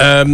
[0.00, 0.24] euh,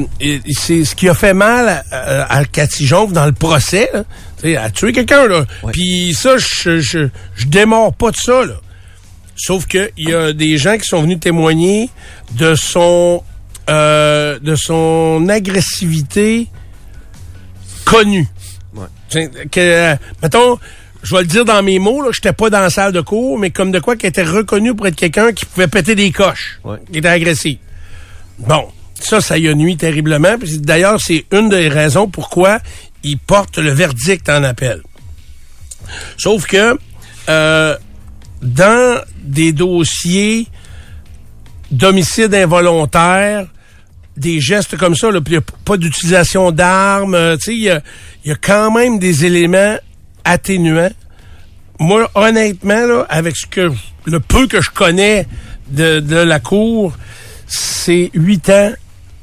[0.50, 3.90] c'est ce qui a fait mal à, à Cathy dans le procès.
[3.92, 4.04] Là.
[4.42, 5.44] Elle a tué quelqu'un, là.
[5.62, 5.72] Ouais.
[5.72, 8.54] Puis ça, je, je, je démords pas de ça, là.
[9.36, 11.90] Sauf que il y a des gens qui sont venus témoigner
[12.32, 13.22] de son
[13.68, 16.46] euh, de son agressivité
[17.84, 18.26] connue.
[18.74, 19.28] Ouais.
[19.50, 20.58] Que, euh, mettons,
[21.02, 23.38] je vais le dire dans mes mots, là, j'étais pas dans la salle de cours,
[23.38, 26.58] mais comme de quoi qui était reconnu pour être quelqu'un qui pouvait péter des coches,
[26.64, 26.78] Ouais.
[26.90, 27.58] qui était agressif.
[28.38, 28.68] Bon,
[29.00, 30.36] ça, ça y a nuit terriblement.
[30.58, 32.58] D'ailleurs, c'est une des raisons pourquoi
[33.02, 34.82] il porte le verdict en appel.
[36.16, 36.78] Sauf que
[37.28, 37.76] euh,
[38.42, 40.46] dans des dossiers
[41.70, 43.46] d'homicide involontaire,
[44.16, 47.62] des gestes comme ça, là, puis y a pas d'utilisation d'armes, euh, tu sais, il
[47.62, 47.82] y a,
[48.24, 49.76] y a quand même des éléments
[50.24, 50.92] atténuants.
[51.78, 53.70] Moi, honnêtement, là, avec ce que
[54.06, 55.26] le peu que je connais
[55.68, 56.96] de, de la cour,
[57.46, 58.72] c'est huit ans.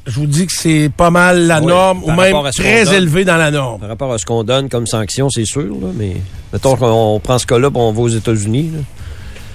[0.05, 2.93] Je vous dis que c'est pas mal la Oui, norme, ou même très donne.
[2.95, 3.79] élevé dans la norme.
[3.79, 6.17] Par rapport à ce qu'on donne comme sanction, c'est sûr, là, mais
[6.51, 8.71] mettons qu'on prend ce cas-là, on va aux États-Unis.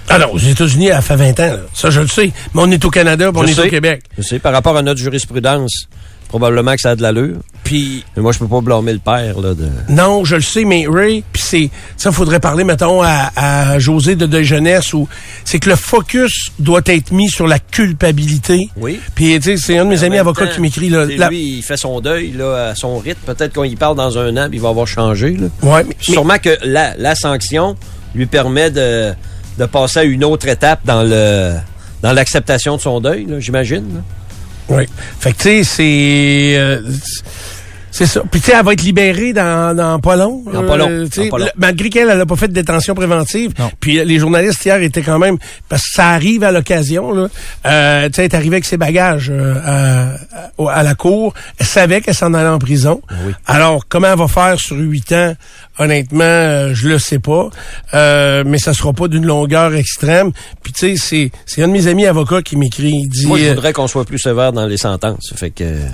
[0.09, 1.53] Ah non, aux États-Unis, elle fait 20 ans.
[1.53, 1.59] là.
[1.75, 2.31] Ça, je le sais.
[2.55, 4.01] Mais on est au Canada, puis on est au Québec.
[4.17, 5.87] Je sais, par rapport à notre jurisprudence,
[6.29, 7.37] probablement que ça a de l'allure.
[7.65, 9.67] Puis Mais moi, je peux pas blâmer le père, là, de...
[9.89, 14.15] Non, je le sais, mais Ray, puis c'est ça, faudrait parler, mettons, à, à José
[14.15, 15.07] de De Jeunesse, où
[15.43, 18.69] c'est que le focus doit être mis sur la culpabilité.
[18.77, 18.99] Oui.
[19.13, 21.05] Puis, tu sais, c'est un de mes amis avocats temps, qui m'écrit, là.
[21.05, 23.19] la- Lui, il fait son deuil, là, à son rythme.
[23.25, 25.47] Peut-être qu'on y parle dans un an, puis il va avoir changé, là.
[25.61, 27.75] Ouais, mais, mais- Sûrement que la, la sanction
[28.15, 29.13] lui permet de,
[29.59, 31.53] de passer à une autre étape dans le
[32.01, 34.01] dans l'acceptation de son deuil, là, j'imagine.
[34.69, 34.85] Oui.
[35.19, 36.55] Fait que, tu sais, c'est...
[36.57, 36.81] euh,
[37.99, 38.21] c'est ça.
[38.31, 40.41] Puis, tu sais, elle va être libérée dans, dans pas long.
[40.45, 41.45] Dans pas long, sais, dans pas long.
[41.47, 43.51] le- malgré qu'elle, elle a pas fait de détention préventive.
[43.59, 43.69] Non.
[43.81, 45.37] Puis, euh, les journalistes hier étaient quand même...
[45.67, 47.27] Parce que ça arrive à l'occasion, là.
[47.65, 50.15] Euh, tu sais, elle est arrivée avec ses bagages euh,
[50.65, 51.33] à, la cour.
[51.57, 53.01] Elle savait qu'elle s'en allait en prison.
[53.25, 53.33] oui.
[53.45, 55.35] Alors, comment elle va faire sur huit ans?
[55.77, 57.49] Honnêtement, euh, je le sais pas.
[57.93, 60.31] Euh, mais ça sera pas d'une longueur extrême.
[60.63, 63.09] Puis, tu sais, c'est, c'est un de mes amis avocats qui m'écrit.
[63.25, 65.33] Moi, je euh, voudrais qu'on soit plus sévère dans les sentences.
[65.35, 65.87] Fait que euh,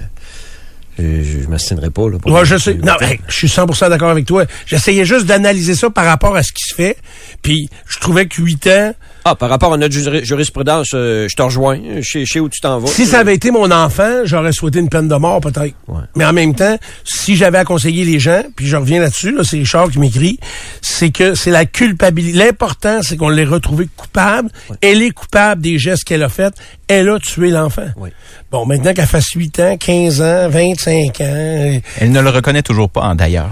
[0.97, 2.09] je, je m'astinerai pas.
[2.09, 2.73] Là, pour Ouais, je sais.
[2.75, 4.45] Non, hey, je suis 100% d'accord avec toi.
[4.65, 6.97] J'essayais juste d'analyser ça par rapport à ce qui se fait.
[7.41, 8.95] Puis je trouvais que 8 ans,
[9.27, 11.79] Ah, par rapport à notre juri- jurisprudence, euh, je te rejoins.
[11.99, 12.85] Je sais- où tu t'en vas.
[12.87, 15.73] si ça avait été mon enfant, j'aurais souhaité une peine de mort peut-être.
[15.87, 16.01] Ouais.
[16.15, 19.43] Mais en même temps, si j'avais à conseiller les gens, puis je reviens là-dessus, là,
[19.43, 20.37] c'est Richard qui m'écrit,
[20.79, 22.37] c'est que c'est la culpabilité.
[22.37, 24.49] L'important, c'est qu'on l'ait retrouvé coupable.
[24.81, 26.53] Elle est coupable des gestes qu'elle a faits.
[26.87, 27.87] Elle a tué l'enfant.
[27.97, 28.09] Oui.
[28.51, 32.91] Bon, maintenant qu'elle fasse 8 ans, 15 ans, 25 ans, Elle ne le reconnaît toujours
[32.91, 33.49] pas, hein, d'ailleurs.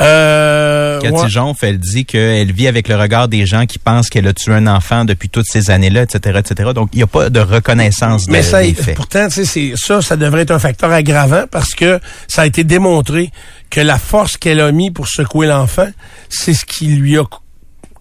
[0.00, 1.28] euh, Cathy ouais.
[1.28, 4.54] Jonf, elle dit qu'elle vit avec le regard des gens qui pensent qu'elle a tué
[4.54, 6.70] un enfant depuis toutes ces années-là, etc., etc.
[6.74, 8.94] Donc, il n'y a pas de reconnaissance de, Mais ça, des faits.
[8.96, 13.30] pourtant, ça, ça devrait être un facteur aggravant parce que ça a été démontré
[13.70, 15.88] que la force qu'elle a mis pour secouer l'enfant,
[16.28, 17.38] c'est ce qui lui a ca-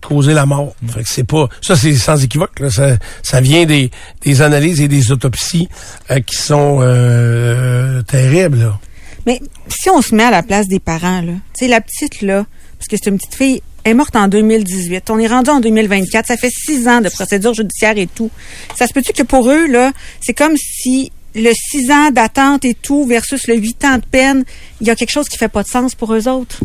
[0.01, 0.73] causé la mort.
[0.93, 2.59] Fait que c'est pas, ça c'est sans équivoque.
[2.59, 3.91] Là, ça, ça vient des,
[4.21, 5.67] des analyses et des autopsies
[6.09, 8.59] euh, qui sont euh, terribles.
[8.59, 8.79] Là.
[9.25, 12.21] Mais si on se met à la place des parents, là, tu sais, la petite,
[12.21, 12.45] là,
[12.77, 15.09] parce que c'est une petite fille, est morte en 2018.
[15.09, 16.27] On est rendu en 2024.
[16.27, 18.29] Ça fait six ans de procédure judiciaire et tout.
[18.75, 19.91] Ça se peut-tu que pour eux, là,
[20.21, 24.43] c'est comme si le six ans d'attente et tout versus le huit ans de peine,
[24.81, 26.59] il y a quelque chose qui fait pas de sens pour eux autres?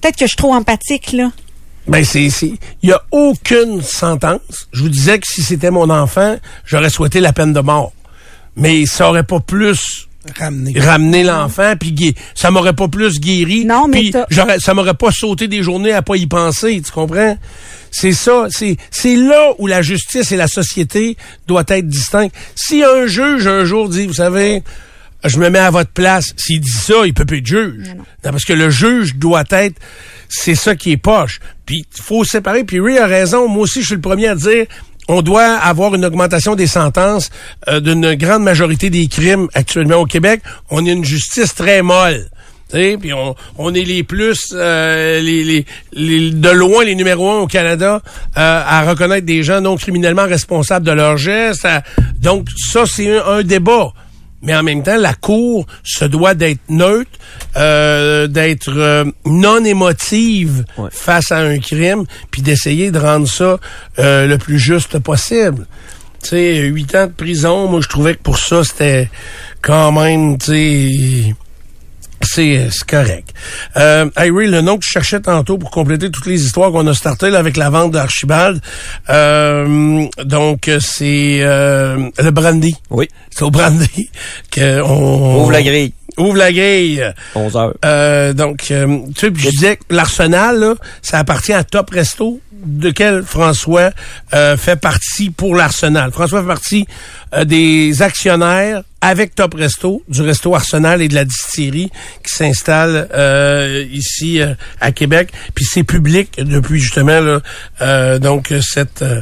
[0.00, 1.30] Peut-être que je suis trop empathique, là.
[1.86, 4.68] Ben c'est c'est il y a aucune sentence.
[4.72, 7.92] Je vous disais que si c'était mon enfant, j'aurais souhaité la peine de mort.
[8.56, 10.08] Mais ça aurait pas plus
[10.38, 10.78] Ramener.
[10.78, 15.10] ramené l'enfant puis gué- ça m'aurait pas plus guéri Non, mais j'aurais ça m'aurait pas
[15.10, 17.36] sauté des journées à pas y penser, tu comprends?
[17.90, 22.34] C'est ça, c'est c'est là où la justice et la société doivent être distinctes.
[22.54, 24.62] Si un juge un jour dit vous savez
[25.26, 26.34] je me mets à votre place.
[26.36, 27.88] S'il dit ça, il peut plus être juge.
[27.88, 28.04] Non, non.
[28.24, 29.76] Non, parce que le juge doit être,
[30.28, 31.40] c'est ça qui est poche.
[31.64, 32.64] Puis il faut séparer.
[32.64, 33.48] Puis Ray a raison.
[33.48, 34.66] Moi aussi, je suis le premier à dire,
[35.08, 37.30] on doit avoir une augmentation des sentences
[37.68, 40.40] euh, d'une grande majorité des crimes actuellement au Québec.
[40.70, 42.26] On a une justice très molle.
[42.70, 47.38] Puis on, on est les plus, euh, les, les, les- de loin les numéros un
[47.40, 48.00] au Canada
[48.36, 51.68] euh, à reconnaître des gens non criminellement responsables de leurs gestes.
[52.20, 53.92] donc ça, c'est un débat.
[54.44, 57.10] Mais en même temps, la Cour se doit d'être neutre,
[57.56, 60.90] euh, d'être euh, non émotive Ouais.
[60.92, 63.58] face à un crime, puis d'essayer de rendre ça
[63.98, 65.66] euh, le plus juste possible.
[66.22, 69.10] Tu sais, huit ans de prison, moi je trouvais que pour ça, c'était
[69.62, 71.34] quand même, tu sais,
[72.24, 73.32] c'est c'est correct.
[73.76, 77.30] Euh, le nom que je cherchais tantôt pour compléter toutes les histoires qu'on a startées
[77.30, 78.60] là, avec la vente d'Archibald,
[79.10, 82.76] euh, donc euh, c'est euh, le brandy.
[82.90, 83.08] Oui.
[83.30, 84.10] C'est au brandy
[84.50, 85.92] que on Ouvre la grille.
[86.16, 87.12] Ouvre la grille.
[87.34, 87.74] 11 heures.
[87.84, 92.90] Euh, donc, euh, tu sais, je disais que l'Arsenal, ça appartient à Top Resto, de
[92.90, 93.90] quel François
[94.32, 96.12] euh, fait partie pour l'Arsenal.
[96.12, 96.86] François fait partie
[97.34, 101.90] euh, des actionnaires avec Top Resto, du Resto Arsenal et de la distillerie
[102.26, 105.30] qui s'installe euh, ici euh, à Québec.
[105.54, 107.40] Puis c'est public depuis justement là,
[107.82, 109.20] euh, donc cette euh,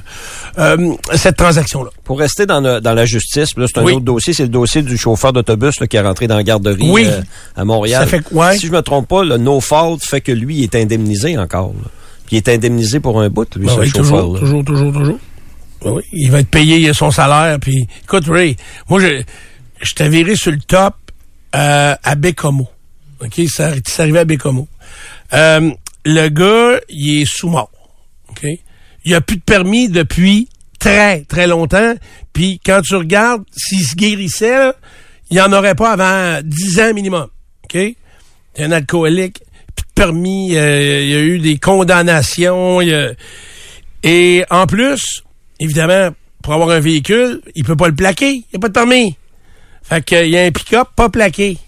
[0.58, 1.90] euh, cette transaction-là.
[2.04, 3.94] Pour rester dans, le- dans la justice, là, c'est un Oui.
[3.94, 6.88] autre dossier, c'est le dossier du chauffeur d'autobus là, qui est rentré dans la garderie
[6.90, 7.06] Oui.
[7.06, 7.20] euh,
[7.56, 8.02] à Montréal.
[8.02, 8.56] Ça fait ouais.
[8.56, 11.72] Si je me trompe pas, le no fault fait que lui est indemnisé encore.
[11.82, 11.88] là.
[12.26, 14.04] Puis il est indemnisé pour un bout, lui, Ben ce oui, chauffeur.
[14.04, 15.18] toujours, toujours, toujours, toujours.
[15.84, 17.58] Ben oui, il va être payé son salaire.
[17.60, 18.56] Puis, écoute, Ray,
[18.88, 19.22] moi, je,
[19.82, 20.94] je t'ai viré sur le top
[21.54, 22.68] euh, à Bécomo.
[23.20, 23.40] OK?
[23.48, 24.68] Ça, c'est arrivé à Bécomo.
[25.32, 25.70] Euh,
[26.04, 27.70] le gars, il est sous-mort.
[28.30, 28.46] OK?
[29.04, 30.48] Il a plus de permis depuis
[30.78, 31.94] très, très longtemps.
[32.32, 34.72] Puis, quand tu regardes, s'il se guérissait,
[35.30, 37.28] il en aurait pas avant 10 ans minimum.
[37.64, 37.78] OK?
[38.54, 39.40] C'est un alcoolique,
[39.74, 42.80] plus de permis, euh, il y a eu des condamnations,
[44.02, 45.22] et en plus,
[45.58, 46.10] évidemment,
[46.42, 49.16] pour avoir un véhicule, il peut pas le plaquer, il n'y a pas de permis.
[49.82, 51.58] Fait qu'il y a un pick-up pas plaqué.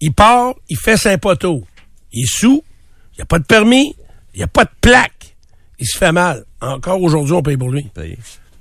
[0.00, 1.64] Il part, il fait saint poteau.
[2.12, 2.64] Il est sous,
[3.12, 3.94] il n'y a pas de permis,
[4.34, 5.36] il n'y a pas de plaque.
[5.78, 6.44] Il se fait mal.
[6.60, 7.84] Encore aujourd'hui, on paye pour lui.
[7.94, 8.18] Paye.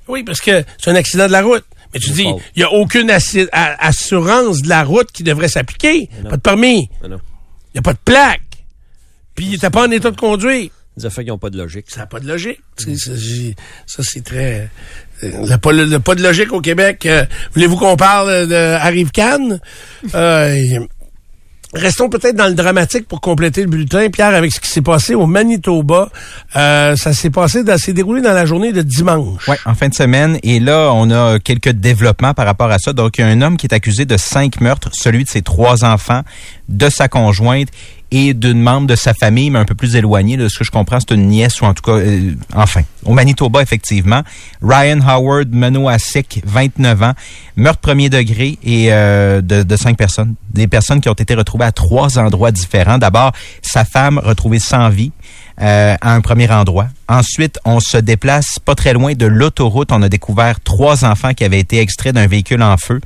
[0.08, 1.66] Oui, parce que c'est un accident de la route.
[1.94, 2.24] Mais tu dis,
[2.56, 6.10] il n'y a aucune assurance de la route qui devrait s'appliquer.
[6.24, 6.90] Pas de permis.
[7.04, 8.42] Il n'y a pas de plaque.
[9.36, 10.70] Puis il n'était pas en état de conduire.
[11.00, 11.86] Des affaires qui n'ont pas de logique.
[11.90, 12.60] Ça n'a pas de logique.
[12.78, 14.70] Ça, c'est très...
[15.24, 17.06] euh, Il n'y a pas, le- le- pas de logique au Québec.
[17.06, 19.60] Euh, Voulez-vous qu'on parle de Arrive Cannes?
[20.14, 20.56] Euh,
[21.72, 25.14] Restons peut-être dans le dramatique pour compléter le bulletin, Pierre, avec ce qui s'est passé
[25.14, 26.10] au Manitoba.
[26.56, 29.48] Euh, ça s'est passé, dans- s'est déroulé dans la journée de dimanche.
[29.48, 30.40] Ouais, en fin de semaine.
[30.42, 32.92] Et là, on a quelques développements par rapport à ça.
[32.92, 35.44] Donc, il y a un homme qui est accusé de cinq meurtres, celui de ses
[35.44, 36.24] trois enfants,
[36.70, 37.68] de sa conjointe
[38.12, 40.38] et d'une membre de sa famille, mais un peu plus éloignée.
[40.38, 43.14] De ce que je comprends, c'est une nièce ou en tout cas, euh, enfin, au
[43.14, 44.24] Manitoba, effectivement.
[44.62, 47.14] Ryan Howard Menoasek, 29 ans,
[47.56, 50.36] meurtre premier degré et euh, de, de cinq personnes.
[50.52, 52.98] Des personnes qui ont été retrouvées à trois endroits différents.
[52.98, 55.12] D'abord, sa femme retrouvée sans vie
[55.62, 56.88] euh, à un premier endroit.
[57.10, 59.92] Ensuite, on se déplace pas très loin de l'autoroute.
[59.92, 63.02] On a découvert trois enfants qui avaient été extraits d'un véhicule en feu.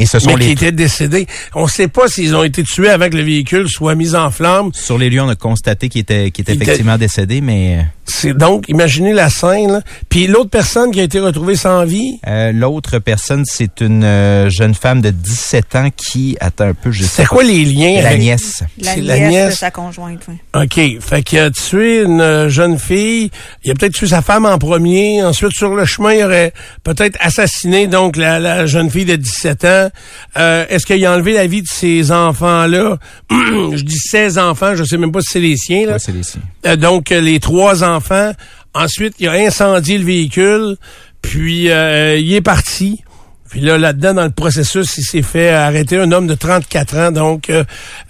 [0.00, 1.26] Et ce sont mais qui les étaient décédés.
[1.54, 4.70] On ne sait pas s'ils ont été tués avec le véhicule soit mis en flamme.
[4.72, 9.28] sur les lieux, on a constaté qu'ils étaient, effectivement décédés, mais C'est donc, imaginez la
[9.30, 9.70] scène.
[9.72, 9.80] là.
[10.08, 14.48] Puis l'autre personne qui a été retrouvée sans vie, euh, l'autre personne, c'est une euh,
[14.50, 18.00] jeune femme de 17 ans qui attends un peu, je sais c'est quoi les liens
[18.02, 18.20] La avec...
[18.20, 18.62] nièce.
[18.78, 19.50] La C'est nièce, la nièce.
[19.54, 20.34] de sa conjointe, oui.
[20.54, 21.00] OK.
[21.00, 23.30] Fait qu'il a tué une euh, jeune fille.
[23.64, 25.22] Il a peut-être tué sa femme en premier.
[25.22, 26.52] Ensuite, sur le chemin, il aurait
[26.84, 29.89] peut-être assassiné donc la, la jeune fille de 17 ans.
[30.36, 32.98] Euh, Est-ce qu'il a enlevé la vie de ces enfants-là?
[33.30, 34.74] je dis 16 enfants.
[34.76, 35.86] Je sais même pas si c'est les siens.
[35.86, 35.92] Là.
[35.94, 36.42] Ouais, c'est les siens.
[36.66, 38.32] Euh, donc, euh, les trois enfants.
[38.74, 40.76] Ensuite, il a incendié le véhicule.
[41.22, 43.02] Puis, il est parti.
[43.50, 47.10] Puis là, là-dedans, dans le processus, il s'est fait arrêter un homme de 34 ans.
[47.10, 47.64] Donc, euh,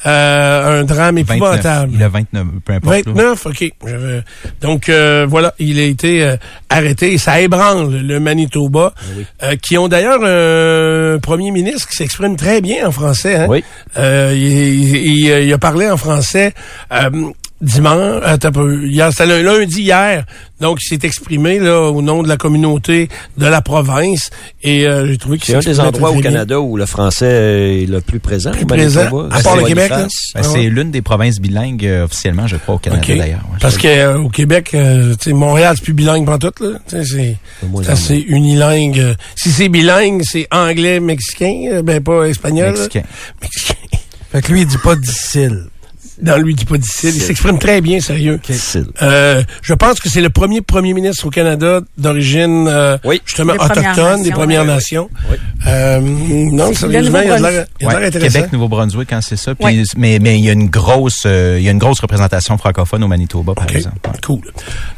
[0.06, 1.36] euh, un drame 29.
[1.36, 1.92] épouvantable.
[1.94, 3.06] Il a 29, peu importe.
[3.06, 3.12] là.
[3.14, 3.64] 29, OK.
[4.60, 6.36] Donc, euh, voilà, il a été euh,
[6.68, 7.12] arrêté.
[7.14, 8.92] Et ça ébranle le Manitoba,
[9.42, 13.36] euh, qui ont d'ailleurs un premier ministre qui s'exprime très bien en français.
[13.36, 13.46] Hein?
[13.48, 13.64] Oui.
[13.96, 16.52] Euh, il, il- il- il a parlé en français
[16.92, 17.10] euh,
[17.60, 18.22] dimanche,
[18.84, 20.24] hier, c'était le lundi hier.
[20.60, 24.30] Donc, il s'est exprimé là au nom de la communauté de la province.
[24.62, 26.22] Et euh, j'ai trouvé qu'il C'est un des endroits au bien.
[26.22, 28.50] Canada où le français est le plus présent.
[28.50, 29.64] Plus présent, à C'est part le.
[29.64, 29.98] Québec, là.
[30.02, 30.62] Ben, Ah c'est ouais.
[30.68, 33.40] l'une des provinces bilingues euh, officiellement, je crois, au Canada d'ailleurs.
[33.50, 33.58] ouais.
[33.60, 36.78] Parce que euh, au Québec, euh, tu sais, Montréal, c'est plus bilingue pantoute, là.
[36.88, 37.36] Tu sais,
[37.82, 38.98] C'est assez unilingue.
[39.00, 42.66] Euh, Si c'est bilingue, c'est anglais, mexicain, euh, ben pas espagnol.
[42.74, 42.80] là.
[42.82, 43.02] Mexicain.
[43.40, 43.74] Mexicain.
[44.32, 45.64] Fait que lui, il dit pas difficile.
[46.22, 47.12] Non, lui, il dit pas difficile.
[47.14, 48.38] Il s'exprime très bien, sérieux.
[48.44, 48.86] Difficile.
[49.02, 53.20] Euh, je pense que c'est le premier premier ministre au Canada d'origine euh, Oui.
[53.24, 54.68] justement Des Premières autochtone, des Premières oui.
[54.68, 55.08] Nations.
[55.30, 55.36] Oui.
[55.66, 58.32] Euh, non, sérieusement, il a de l'air il a de Ouais, l'air intéressant.
[58.34, 59.54] Québec, Nouveau-Brunswick, quand c'est ça.
[59.54, 59.82] Puis, Ouais.
[59.96, 63.02] mais, mais il y a une grosse, euh, il y a une grosse représentation francophone
[63.04, 63.96] au Manitoba, par exemple.
[64.06, 64.12] Ouais.
[64.24, 64.40] Cool.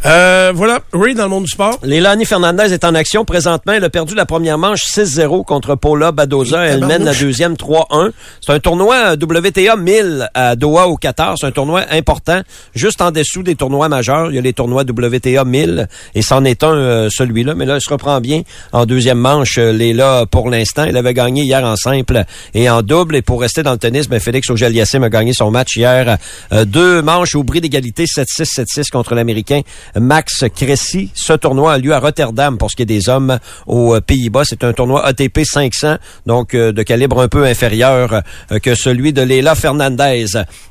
[0.06, 1.78] Euh, voilà, Ray, dans le monde du sport.
[1.82, 3.72] Lélani Fernandez est en action présentement.
[3.72, 6.64] Elle a perdu la première manche 6-0 contre Paula Badoza.
[6.64, 8.10] Elle mène la deuxième 3-1.
[8.44, 11.11] C'est un tournoi WTA 1000 à Doha au Qatar.
[11.36, 12.42] C'est un tournoi important,
[12.74, 14.30] juste en dessous des tournois majeurs.
[14.30, 17.54] Il y a les tournois WTA 1000 et c'en est un, euh, celui-là.
[17.54, 18.42] Mais là, il se reprend bien
[18.72, 19.58] en deuxième manche.
[19.58, 23.16] Euh, Léla, pour l'instant, il avait gagné hier en simple et en double.
[23.16, 26.18] Et pour rester dans le tennis, ben, Félix Auger-Aliassime a gagné son match hier.
[26.52, 29.60] Euh, deux manches au bris d'égalité, 7-6, 7-6 contre l'Américain
[29.96, 31.10] Max Cressy.
[31.14, 34.42] Ce tournoi a lieu à Rotterdam pour ce qui est des hommes aux euh, Pays-Bas.
[34.44, 38.22] C'est un tournoi ATP 500, donc euh, de calibre un peu inférieur
[38.62, 40.26] que celui de Leila Fernandez.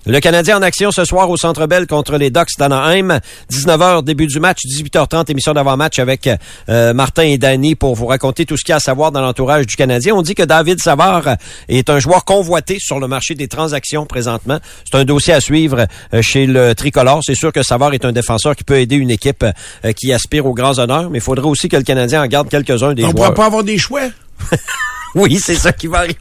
[0.06, 3.20] Le Canadien en action ce soir au Centre Bell contre les Ducks d'Anaheim.
[3.52, 6.30] 19h, début du match, 18h30, émission d'avant-match avec
[6.70, 9.20] euh, Martin et Danny pour vous raconter tout ce qu'il y a à savoir dans
[9.20, 10.16] l'entourage du Canadien.
[10.16, 11.36] On dit que David Savard
[11.68, 14.60] est un joueur convoité sur le marché des transactions présentement.
[14.90, 17.20] C'est un dossier à suivre euh, chez le tricolore.
[17.26, 20.46] C'est sûr que Savard est un défenseur qui peut aider une équipe euh, qui aspire
[20.46, 23.08] aux grands honneurs, mais il faudrait aussi que le Canadien en garde quelques-uns des On
[23.08, 23.16] joueurs.
[23.16, 24.04] pourrait pas avoir des choix?
[25.16, 26.16] Oui, c'est ça qui va arriver.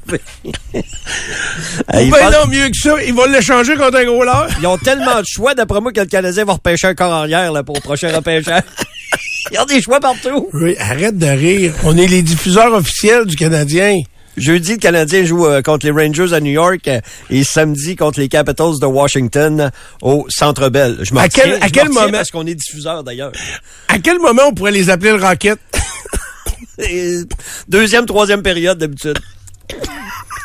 [1.93, 4.49] Hey, ils, ben non, mieux que ça, ils vont l'échanger contre un gros leurre.
[4.61, 7.53] ils ont tellement de choix, d'après moi, que le Canadien va repêcher un corps arrière
[7.53, 8.63] là, pour le prochain repêchage.
[9.53, 10.49] Ils ont des choix partout.
[10.53, 11.73] Oui, arrête de rire.
[11.85, 13.97] On est les diffuseurs officiels du Canadien.
[14.37, 18.21] Jeudi, le Canadien joue euh, contre les Rangers à New York euh, et samedi contre
[18.21, 19.71] les Capitals de Washington
[20.03, 20.99] au Centre Bell.
[21.03, 23.33] Je m'en À quel- à quel moment- Parce qu'on est diffuseur d'ailleurs.
[23.89, 25.59] À quel moment on pourrait les appeler le Rocket?
[27.69, 29.19] Deuxième, troisième période d'habitude.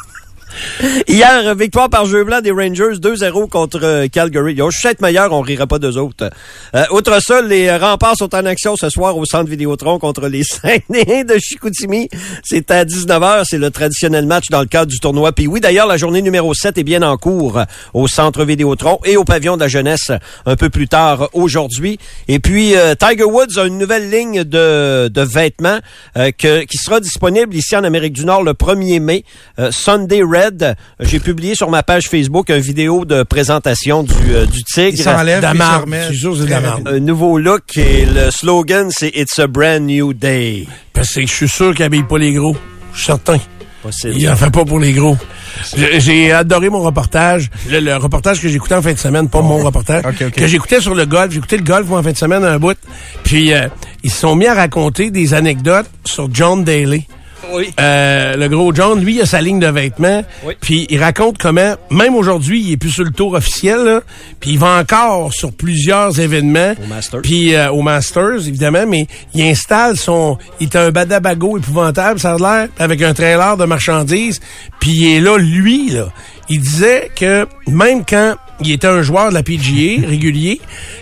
[1.08, 4.54] Hier, victoire par jeu blanc des Rangers, 2-0 contre euh, Calgary.
[4.54, 6.30] Ils ont juste être meilleurs, on rira pas d'eux autres.
[6.76, 10.44] Euh, outre ça, les remparts sont en action ce soir au centre Vidéotron contre les
[10.46, 12.10] Saguenayens de Chicoutimi.
[12.44, 15.32] C'est à 19h, c'est le traditionnel match dans le cadre du tournoi.
[15.32, 19.00] Puis oui, d'ailleurs, la journée numéro 7 est bien en cours euh, au centre Vidéotron
[19.06, 20.12] et au pavillon de la jeunesse
[20.46, 22.00] un peu plus tard aujourd'hui.
[22.28, 25.80] Et puis, euh, Tiger Woods a une nouvelle ligne de, de vêtements
[26.18, 29.24] euh, que, qui sera disponible ici en Amérique du Nord le 1er mai.
[29.60, 30.45] Euh, Sunday Red.
[31.00, 35.04] J'ai publié sur ma page Facebook une vidéo de présentation du, euh, du Il Tigre.
[35.04, 35.82] s'enlève, il se Damar.
[35.82, 36.02] remet.
[36.04, 36.72] Je suis sûr que c'est Très Damar.
[36.74, 36.88] rapide.
[36.88, 40.68] Un nouveau look et le slogan, c'est It's a brand new day.
[40.94, 42.56] Parce que je suis sûr qu'il habille pas les gros.
[42.94, 43.38] Je suis certain.
[43.84, 44.14] Possible.
[44.18, 45.16] Il en fait pas pour les gros.
[46.00, 47.52] J'ai- adoré mon reportage.
[47.70, 50.04] Le, le reportage que j'écoutais en fin de semaine, pas mon reportage.
[50.06, 50.32] Ok, ok.
[50.32, 51.32] Que j'écoutais sur le golf.
[51.32, 52.76] J'écoutais le golf moi, en fin de semaine un bout.
[53.24, 53.68] Puis euh,
[54.04, 57.06] ils se sont mis à raconter des anecdotes sur John Daly.
[57.54, 57.74] Oui.
[57.80, 60.24] Euh, le gros John, lui, il a sa ligne de vêtements.
[60.46, 60.56] Oui.
[60.60, 64.02] Puis il raconte comment, même aujourd'hui, il est plus sur le tour officiel,
[64.40, 66.74] puis il va encore sur plusieurs événements.
[66.84, 67.22] Au Masters.
[67.22, 70.38] Puis euh, au Masters, évidemment, mais il installe son...
[70.60, 74.42] Il est un badabago épouvantable, ça a l'air, avec un trailer de marchandises.
[74.80, 76.08] Puis il est là, lui, là.
[76.50, 80.62] Il disait que même quand il était un joueur de la PGA régulier,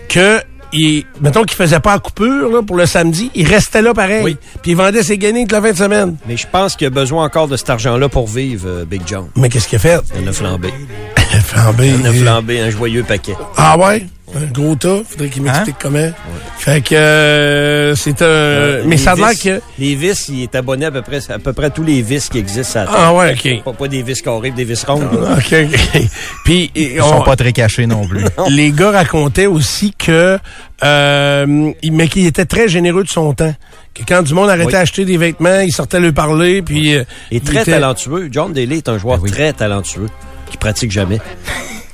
[0.10, 0.40] que...
[0.74, 4.24] Il, mettons qu'il faisait pas la coupure là, pour le samedi, il restait là pareil.
[4.24, 4.38] Oui.
[4.62, 6.15] Puis il vendait ses gagnés toute la fin de semaine.
[6.27, 9.27] Mais je pense qu'il a besoin encore de cet argent-là pour vivre, euh, Big John.
[9.36, 10.01] Mais qu'est-ce qu'il a fait?
[10.20, 10.74] Il a flambé.
[11.46, 11.94] Flambé.
[12.00, 13.36] Il a flambé un joyeux paquet.
[13.58, 14.06] Ah ouais?
[14.36, 15.02] Un gros tas.
[15.08, 16.12] Faudrait qu'il m'explique comment.
[16.58, 18.25] Fait que euh, c'est un...
[18.25, 19.62] Euh, mais ça a l'air que...
[19.78, 22.40] Les vis, il est abonné à peu près à peu près tous les vis qui
[22.40, 23.63] existent à la Ah ouais, OK.
[23.63, 25.04] Pas, pas des vis carrés, des vis rondes.
[25.04, 26.02] OK, OK.
[26.46, 28.25] Puis Ils on- sont pas très cachés non plus.
[28.50, 30.40] les gars racontaient aussi que...
[30.84, 33.54] Euh, mais qu'il était très généreux de son temps.
[33.94, 34.72] Que quand du monde arrêtait Oui.
[34.74, 36.96] d'acheter des vêtements, il sortait lui parler, puis...
[36.96, 38.30] euh, Et il très était- talentueux.
[38.32, 39.32] John Daly est un joueur Ben oui.
[39.32, 40.08] très talentueux
[40.50, 41.20] qui pratique jamais.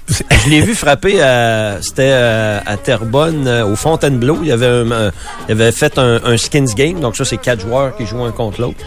[0.10, 4.40] Je l'ai vu frapper à c'était à, à Terrebonne euh, au Fontainebleau.
[4.44, 5.12] Il avait un,
[5.48, 8.32] il avait fait un, un skins game, donc ça c'est quatre joueurs qui jouent un
[8.32, 8.78] contre l'autre.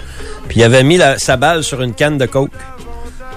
[0.49, 2.50] Puis il avait mis la- sa balle sur une canne de coke.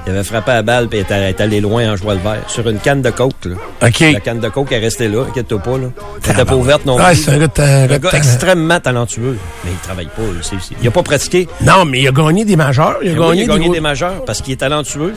[0.07, 2.43] Il avait frappé la balle puis il était, est allé loin en jouant le vert
[2.47, 3.45] sur une canne de coke.
[3.45, 3.55] Là.
[3.87, 3.99] OK.
[4.01, 5.87] La canne de coke est restée là, inquiète-toi pas là.
[6.25, 7.23] Elle était pas ouverte non Ouais, plus.
[7.23, 10.21] c'est un gars Un extrêmement talentueux, mais il travaille pas.
[10.21, 10.59] là.
[10.81, 11.47] Il a pas pratiqué.
[11.61, 12.97] Non, mais il a gagné des majeurs.
[13.01, 15.13] Il a oui, gagné, il a gagné gros- des majeurs parce qu'il est talentueux.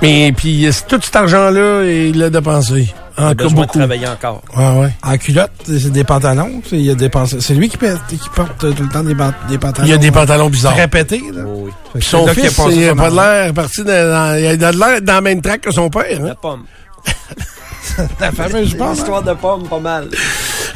[0.00, 2.92] Mais puis euh, tout cet argent-là, il l'a dépensé.
[3.18, 3.78] Il a Encore beaucoup.
[3.78, 4.42] travailler encore.
[4.56, 4.88] Ouais, ouais.
[5.02, 6.62] En culotte, c'est des pantalons.
[6.68, 7.40] c'est- Il a dépensé.
[7.40, 9.86] C'est lui qui, pète- qui porte tout le temps des, pantalons.
[9.86, 10.74] Il y a des pantalons bizarres.
[10.76, 11.22] répétés.
[11.32, 11.42] Là.
[11.46, 12.00] Oh oui.
[12.02, 14.78] Son là fils, il a son pas de l'air parti dans, dans- il a de
[14.78, 16.20] l'air dans la même track que son père.
[16.22, 16.34] La Hein?
[16.40, 16.64] pomme.
[18.20, 18.98] La fameuse Une passe.
[18.98, 20.08] histoire de pomme, pas mal.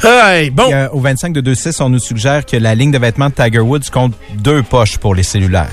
[0.03, 0.71] Hey, bon.
[0.71, 3.59] Euh, au 25 de 2.6, on nous suggère que la ligne de vêtements de Tiger
[3.61, 5.71] Woods compte deux poches pour les cellulaires.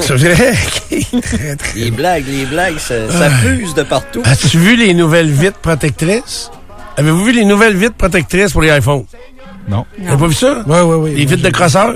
[0.00, 0.54] C'est vrai?
[0.92, 1.20] Ok.
[1.22, 4.22] Très, très- Les blagues, les blagues, ça, ça fuse de partout.
[4.24, 6.50] As-tu vu les nouvelles vitres protectrices?
[6.96, 9.04] Avez-vous vu les nouvelles vitres protectrices pour les iPhones?
[9.68, 9.84] Non.
[9.98, 10.62] Vous avez pas vu ça?
[10.66, 11.14] Oui, oui, oui.
[11.16, 11.94] Les vitres de crosseur?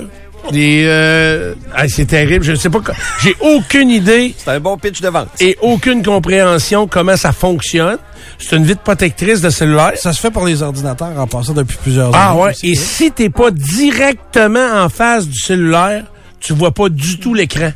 [0.53, 1.55] Des, euh...
[1.75, 2.45] ah, c'est terrible.
[2.45, 2.79] Je ne sais pas.
[3.23, 5.29] J'ai aucune idée C'est un bon pitch de vente.
[5.41, 7.99] et aucune compréhension comment ça fonctionne.
[8.39, 9.93] C'est une vitre protectrice de cellulaire.
[9.97, 12.41] Ça se fait pour les ordinateurs en passant depuis plusieurs Ah années.
[12.41, 12.51] ouais.
[12.51, 12.71] aussi.
[12.71, 16.05] Et si t'es pas directement en face du cellulaire,
[16.41, 17.71] tu vois pas du tout l'écran.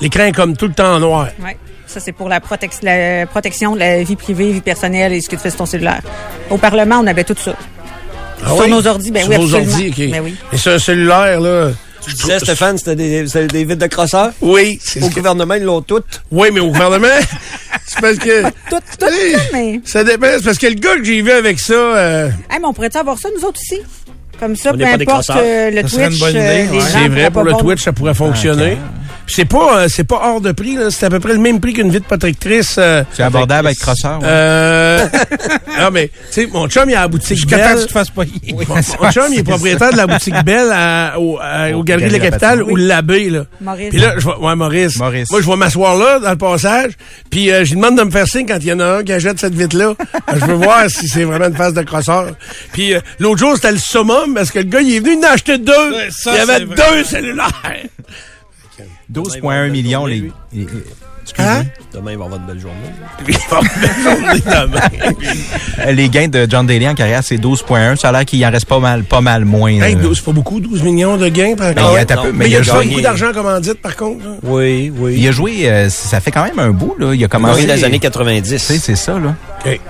[0.00, 1.28] l'écran est comme tout le temps en noir.
[1.40, 1.50] Oui.
[1.86, 5.28] Ça, c'est pour la, protex- la protection de la vie privée, vie personnelle et ce
[5.28, 6.02] que tu fais sur ton cellulaire.
[6.50, 7.54] Au Parlement, on avait tout ça.
[8.44, 8.70] Ah Sur oui?
[8.70, 9.72] nos ordi, ben Sur oui, absolument.
[9.72, 10.10] ordi, OK.
[10.10, 10.58] Ben oui.
[10.58, 11.70] Sur un cellulaire, là...
[12.04, 14.30] Tu disais, Stéphane, c'était des, des vides de crosseurs?
[14.40, 16.22] Oui, Au gouvernement, ils l'ont toutes.
[16.30, 17.06] Oui, mais au gouvernement,
[17.86, 18.42] c'est parce que...
[18.70, 19.06] Tout, tout,
[19.52, 19.80] mais...
[19.84, 20.26] Ça dépend.
[20.38, 21.72] C'est parce que le gars que j'ai vu avec ça...
[21.72, 23.80] euh, Hey, mais on pourrait-tu avoir ça, nous autres aussi?
[24.38, 26.80] Comme ça, On peu importe euh, le Ça Twitch, euh, ouais.
[26.80, 28.76] C'est vrai, pour pas le Twitch, ça pourrait fonctionner.
[29.26, 30.90] C'est pas, euh, c'est pas hors de prix, là.
[30.90, 32.76] C'est à peu près le même prix qu'une vitre protectrice.
[32.78, 34.18] euh, C'est abordable avec crosseur.
[34.20, 34.26] ouais.
[34.28, 35.06] euh,
[35.80, 37.80] non, mais, tu sais, mon chum, il a la boutique Jusqu'à temps que Belle.
[37.82, 38.58] tu te fasses pas Mon,
[39.04, 42.12] mon chum, il est propriétaire de la boutique Belle à, au, à- aux Galeries de
[42.14, 43.44] la Capitale ou l'abbé, là.
[43.60, 43.90] Maurice.
[43.90, 44.96] Puis là, je vais, ouais, Maurice.
[44.98, 45.30] Maurice.
[45.30, 46.92] Moi, je vais m'asseoir là, dans le passage,
[47.30, 49.02] puis euh, je lui demande de me faire signe quand il y en a un
[49.04, 49.94] qui achète cette vitre-là.
[50.36, 52.28] Je veux voir si c'est vraiment une phase de crosseur.
[52.72, 55.24] Puis euh, l'autre jour, c'était le summum, parce que le gars, il est venu, il
[55.24, 55.72] en a acheté deux.
[55.72, 56.76] Ouais, ça, il y avait c'est vrai.
[56.76, 57.62] deux cellulaires.
[59.12, 60.06] 12,1 millions.
[60.06, 60.66] Les, les-
[61.26, 61.52] excuse-moi.
[61.54, 61.64] Hein?
[61.92, 62.76] Demain, il va y avoir une belle journée.
[63.28, 64.80] Il va me mettre son nez dans la main.
[65.86, 67.96] Euh, Les gains de John Daly en carrière, c'est 12,1.
[67.96, 69.70] Ça a l'air qu'il en reste pas mal, pas mal moins.
[69.70, 69.98] Hey, euh.
[70.02, 71.90] 12, c'est pas beaucoup, 12 millions de gains par Mais contre.
[71.92, 73.80] il y a- t'as non, peu- Mais, mais il a, gagné- beaucoup d'argent en commandite,
[73.82, 74.24] par contre.
[74.26, 74.36] hein.
[74.42, 75.14] Oui, oui.
[75.18, 77.14] Il a joué, euh, ça fait quand même un bout, là.
[77.14, 77.66] Il a commencé.
[77.66, 78.58] Dans les années Tu sais, 90.
[78.80, 79.34] c'est ça, là.
[79.64, 79.80] OK.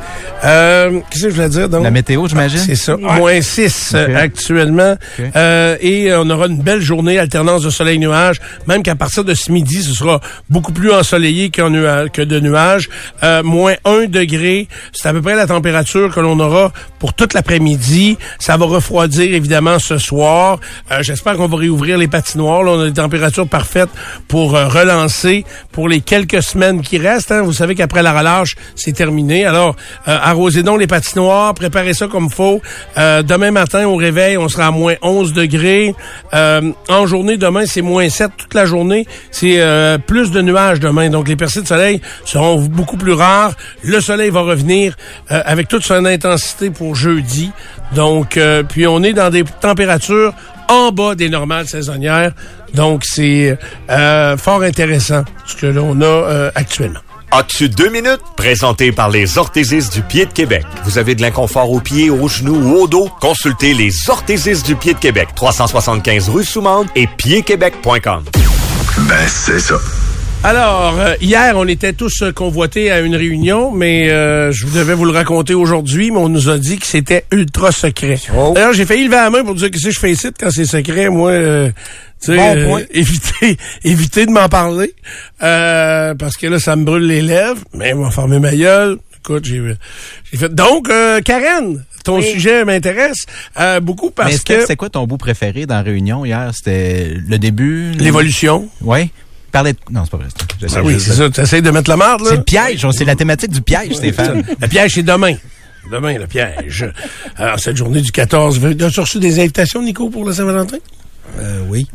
[0.44, 1.82] Euh, Qu'est-ce que je voulais dire, donc?
[1.84, 2.58] La météo, j'imagine?
[2.60, 2.96] C'est ça.
[2.96, 4.14] Moins 6 Ok.
[4.14, 4.96] actuellement.
[5.34, 8.40] Euh, et euh, on aura une belle journée, alternance de soleil-nuage.
[8.68, 12.40] Même qu'à partir de ce midi, ce sera beaucoup plus ensoleillé qu'en nua- que de
[12.40, 12.88] nuages.
[13.22, 14.68] Euh, moins 1 degré.
[14.92, 18.18] C'est à peu près la température que l'on aura pour toute l'après-midi.
[18.38, 20.58] Ça va refroidir, évidemment, ce soir.
[20.90, 22.62] Euh, J'espère qu'on va réouvrir les patinoires.
[22.62, 23.90] Là, on a des températures parfaites
[24.28, 27.32] pour euh, relancer pour les quelques semaines qui restent.
[27.32, 27.42] hein.
[27.42, 29.44] Vous savez qu'après la relâche, c'est terminé.
[29.44, 29.76] Alors,
[30.08, 32.60] euh, arrosez donc les patinoires, préparez ça comme faut.
[32.98, 35.94] Euh, demain matin, au réveil, on sera à moins 11 degrés.
[36.34, 39.06] Euh, en journée, demain, c'est moins 7 toute la journée.
[39.30, 39.60] C'est
[40.06, 41.08] plus de nuages demain.
[41.16, 43.54] Donc, les percées de soleil seront beaucoup plus rares.
[43.82, 44.94] Le soleil va revenir
[45.30, 47.52] euh, avec toute son intensité pour jeudi.
[47.94, 50.34] Donc, euh, puis on est dans des températures
[50.68, 52.32] en bas des normales saisonnières.
[52.74, 53.56] Donc, c'est
[53.88, 57.00] euh, fort intéressant ce que l'on a euh, actuellement.
[57.30, 58.20] As-tu deux minutes?
[58.36, 60.66] Présenté par les orthésistes du pied de Québec.
[60.84, 63.08] Vous avez de l'inconfort aux pieds, aux genoux ou au dos?
[63.22, 65.28] Consultez les orthésistes du pied de Québec.
[65.34, 68.24] 375 rue Soumande et piedquebec.com.
[69.08, 69.76] Ben, c'est ça.
[70.44, 74.94] Alors, euh, hier, on était tous euh, convoités à une réunion, mais euh, je devais
[74.94, 78.18] vous le raconter aujourd'hui, mais on nous a dit que c'était ultra secret.
[78.36, 78.52] Oh.
[78.54, 80.64] D'ailleurs, j'ai failli lever la main pour dire que si je fais ici quand c'est
[80.66, 81.68] secret, moi, euh,
[82.22, 84.94] tu sais, Bon euh, éviter, éviter de m'en parler,
[85.42, 88.98] euh, parce que là, ça me brûle les lèvres, mais m'a fermé ma gueule.
[89.18, 89.60] Écoute, j'ai
[90.30, 90.54] j'ai fait...
[90.54, 92.30] Donc, euh, Karen, ton Oui.
[92.30, 93.26] sujet m'intéresse
[93.58, 94.64] euh, beaucoup parce Mais que...
[94.64, 96.52] c'est quoi ton bout préféré dans la réunion hier?
[96.54, 97.90] C'était le début?
[97.98, 98.68] L'évolution.
[98.82, 99.10] Oui.
[99.62, 99.74] De...
[99.90, 100.26] Non, c'est pas vrai.
[100.74, 101.30] Ah oui, c'est ça.
[101.30, 102.30] Tu essaies de mettre la marde, là?
[102.30, 102.86] C'est le piège.
[102.92, 104.44] C'est la thématique du piège, Stéphane.
[104.60, 105.34] Le piège, c'est demain.
[105.90, 106.90] Demain, le piège.
[107.36, 110.78] Alors, cette journée du 14, as-tu reçu des invitations, Nico, pour le Saint-Valentin?
[111.38, 111.86] Euh, oui.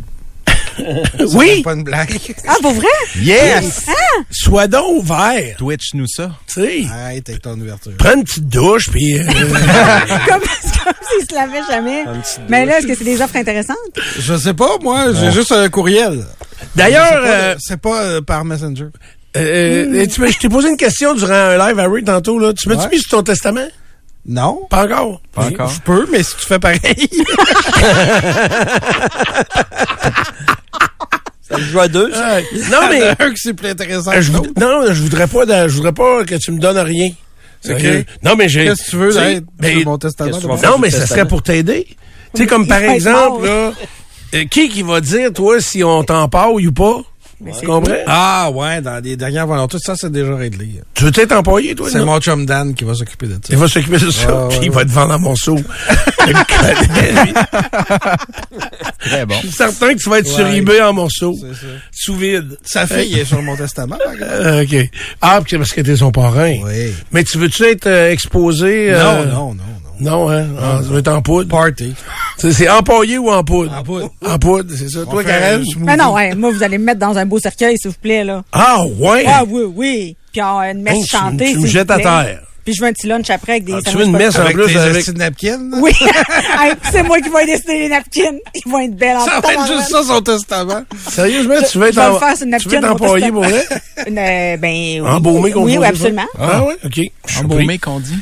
[1.33, 1.61] Oui!
[1.63, 2.17] Pas une blague.
[2.47, 2.87] Ah, pour vrai?
[3.19, 3.85] Yes!
[4.31, 6.31] Sois donc ouvert, Twitch-nous ça.
[6.47, 6.83] tu sais.
[6.91, 7.91] Arrête avec ton ouverture.
[7.97, 9.19] Prends une petite douche, puis...
[9.19, 9.23] euh,
[10.27, 12.03] comme, comme s'il se lavait jamais.
[12.49, 13.77] Mais là, est-ce que c'est des offres intéressantes?
[14.19, 16.25] Je sais pas, moi, j'ai juste un courriel.
[16.75, 18.87] D'ailleurs, C'est pas, euh, c'est pas euh, par Messenger.
[19.37, 22.37] euh, tu me- je t'ai posé une question durant un live à Ray tantôt.
[22.39, 22.53] Là.
[22.53, 22.89] Tu m'as-tu Ouais.
[22.91, 23.67] mis sur ton testament?
[24.25, 24.61] Non.
[24.69, 25.19] Pas encore.
[25.33, 25.69] Pas encore.
[25.69, 26.79] Je peux, mais si tu fais pareil.
[31.71, 32.11] Ça se joue à deux.
[32.13, 33.01] Euh, non, mais...
[33.09, 34.11] un que c'est plus intéressant.
[34.11, 37.11] euh, je non, je voudrais pas, de- je voudrais pas que tu me donnes rien.
[37.61, 38.65] C'est que, non, mais j'ai.
[38.65, 39.11] Qu'est-ce que tu veux
[39.59, 40.31] ben, mon testament?
[40.39, 40.71] tu faire?
[40.71, 41.87] Non, mais ça serait pour t'aider.
[42.33, 43.73] Tu sais, comme par exemple, là,
[44.33, 47.01] euh, qui qui va dire, toi, si on t'empaille ou pas?
[47.43, 47.93] Mais Tu c'est comprends?
[48.05, 50.81] Ah, ouais, dans les dernières volontés, ça, c'est déjà réglé.
[50.93, 51.87] Tu veux être employé, toi?
[51.91, 53.39] C'est mon chum Dan qui va s'occuper de ça.
[53.49, 55.55] Il va s'occuper de ça, Ouais, puis ouais, il va te vendre un morceau.
[56.27, 56.33] Lui.
[58.99, 59.35] Très bon.
[59.35, 60.57] Je suis certain que tu vas être sur Ouais.
[60.57, 61.35] eBay en morceaux.
[61.39, 61.67] C'est ça.
[61.91, 62.57] Sous vide.
[62.63, 64.13] Sa fille est sur mon testament, par.
[64.21, 64.75] Euh, OK.
[65.21, 66.53] Ah, puis parce que t'es son parrain.
[66.63, 66.93] Oui.
[67.11, 68.91] Mais tu veux-tu être euh, exposé?
[68.93, 69.63] euh, Non, non, non,
[70.01, 70.29] non.
[70.29, 70.45] Hein?
[70.83, 71.49] Tu veux être en poudre?
[71.49, 71.93] Party.
[72.37, 73.71] C'est c'est empaillé ou en poudre?
[73.77, 74.09] En poudre.
[74.25, 74.99] En poudre, c'est ça.
[75.07, 75.63] On Toi, Karen?
[75.79, 78.23] Mais non, ouais, moi, vous allez me mettre dans un beau cercueil, s'il vous plaît,
[78.23, 78.43] là.
[78.51, 79.23] Ah, ouais!
[79.27, 80.15] Ah oui, oui.
[80.31, 82.41] Puis on a une messe Hein, tu- chantée, tu me jettes à terre.
[82.63, 84.41] Puis je veux un petit lunch après avec des Ah, tu veux une messe en
[84.41, 84.95] Avec plus avec...
[84.97, 85.71] esti de napkins.
[85.81, 85.91] Oui.
[86.91, 88.37] C'est moi qui vais décider les napkins.
[88.53, 90.83] Ils vont être belles en Ça va être juste ça, son testament.
[91.09, 92.19] Sérieusement, tu veux être Je vais en...
[92.19, 93.65] Tu veux être napkin, mon employé pour vrai?
[94.07, 95.01] Une, euh, ben, oui.
[95.01, 95.89] Embaumé qu'on Oui, dit oui, ça?
[95.89, 96.25] absolument.
[96.37, 97.01] Ah, ouais, OK.
[97.39, 98.17] Embaumé qu'on dit.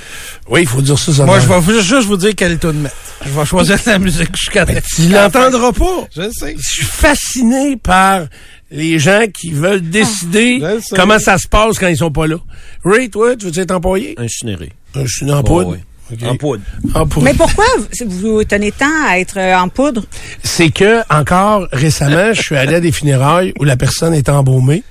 [0.49, 1.13] Oui, il faut dire ça.
[1.13, 2.95] ça Moi, je vais juste vous dire quel taux de mettre.
[3.23, 6.07] Je vais choisir la musique jusqu'à Ben, tu l'entendras pas.
[6.15, 6.55] Je sais.
[6.57, 8.25] Je suis fasciné par
[8.71, 10.95] les gens qui veulent décider je sais.
[10.95, 12.38] comment ça se passe quand ils sont pas là.
[12.83, 14.15] Ray, toi, tu veux être employé?
[14.17, 14.71] Incinéré.
[14.95, 15.71] Je suis en poudre?
[15.71, 15.77] oui.
[16.23, 16.63] En poudre.
[16.95, 17.25] En poudre.
[17.25, 20.03] Mais pourquoi vous, vous tenez tant à être euh, en poudre?
[20.43, 24.83] C'est que, encore récemment, je suis allé à des funérailles où la personne est embaumée.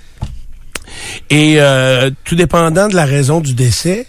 [1.30, 4.06] Et euh, tout dépendant de la raison du décès,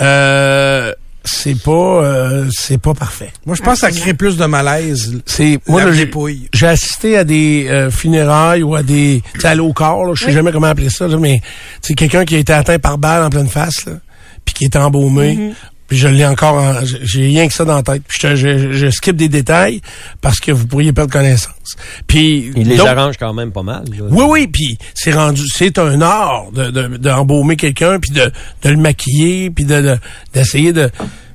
[0.00, 0.92] euh,
[1.24, 3.30] c'est pas euh, c'est pas parfait.
[3.44, 5.20] Moi, je pense que ça crée plus de malaise.
[5.26, 6.48] C'est moi j'ai- dépouille.
[6.54, 10.14] j'ai assisté à des euh, funérailles ou à des tu sais, à l'eau corps, là,
[10.14, 11.42] je sais jamais comment appeler ça, là, mais
[11.82, 13.92] c'est quelqu'un qui a été atteint par balle en pleine face, là,
[14.44, 15.34] puis qui est embaumé.
[15.36, 15.52] Mm-hmm.
[15.90, 18.02] Puis je l'ai encore, en- j'ai- rien que ça dans la tête.
[18.08, 19.82] Puis je, je, je skip des détails
[20.22, 21.52] parce que vous pourriez perdre connaissance.
[22.06, 23.82] Puis Il les donc- arrange quand même pas mal.
[23.90, 24.04] là.
[24.08, 28.30] oui, oui, puis c'est rendu, c'est un art de, de, d'embaumer quelqu'un, puis de,
[28.62, 29.98] de le maquiller, puis de, de-
[30.32, 30.88] d'essayer de,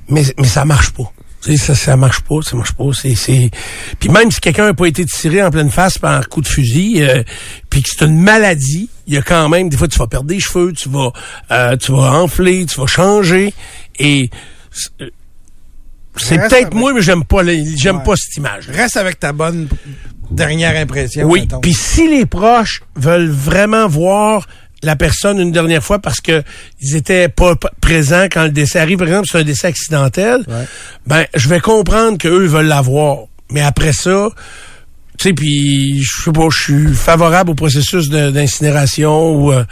[0.09, 1.11] mais, mais ça marche pas.
[1.45, 2.85] Tu sais, ça, ça marche pas, ça marche pas.
[2.93, 3.51] C'est, c'est,
[3.99, 6.47] puis même si quelqu'un n'a pas été tiré en pleine face par un coup de
[6.47, 7.21] fusil, euh,
[7.69, 10.27] puis que c'est une maladie, il y a quand même des fois tu vas perdre
[10.27, 11.11] des cheveux, tu vas,
[11.51, 13.53] euh, tu vas enfler, tu vas changer,
[13.99, 14.29] et
[14.71, 14.89] c'est-
[16.17, 17.43] c'est peut-être avec- moi, mais j'aime pas,
[17.75, 18.03] j'aime Ouais.
[18.03, 18.69] pas cette image.
[18.69, 19.67] Reste avec ta bonne
[20.31, 21.27] dernière impression.
[21.27, 24.47] Oui, puis si les proches veulent vraiment voir
[24.83, 26.43] la personne une dernière fois parce que
[26.81, 30.65] ils étaient pas présents quand le décès arrive, par exemple, c'est un décès accidentel, Ouais.
[31.07, 33.19] ben je vais comprendre que eux veulent la voir.
[33.51, 34.29] Mais après ça,
[35.17, 39.63] tu sais, puis je sais pas, je suis favorable au processus d'incinération ou euh,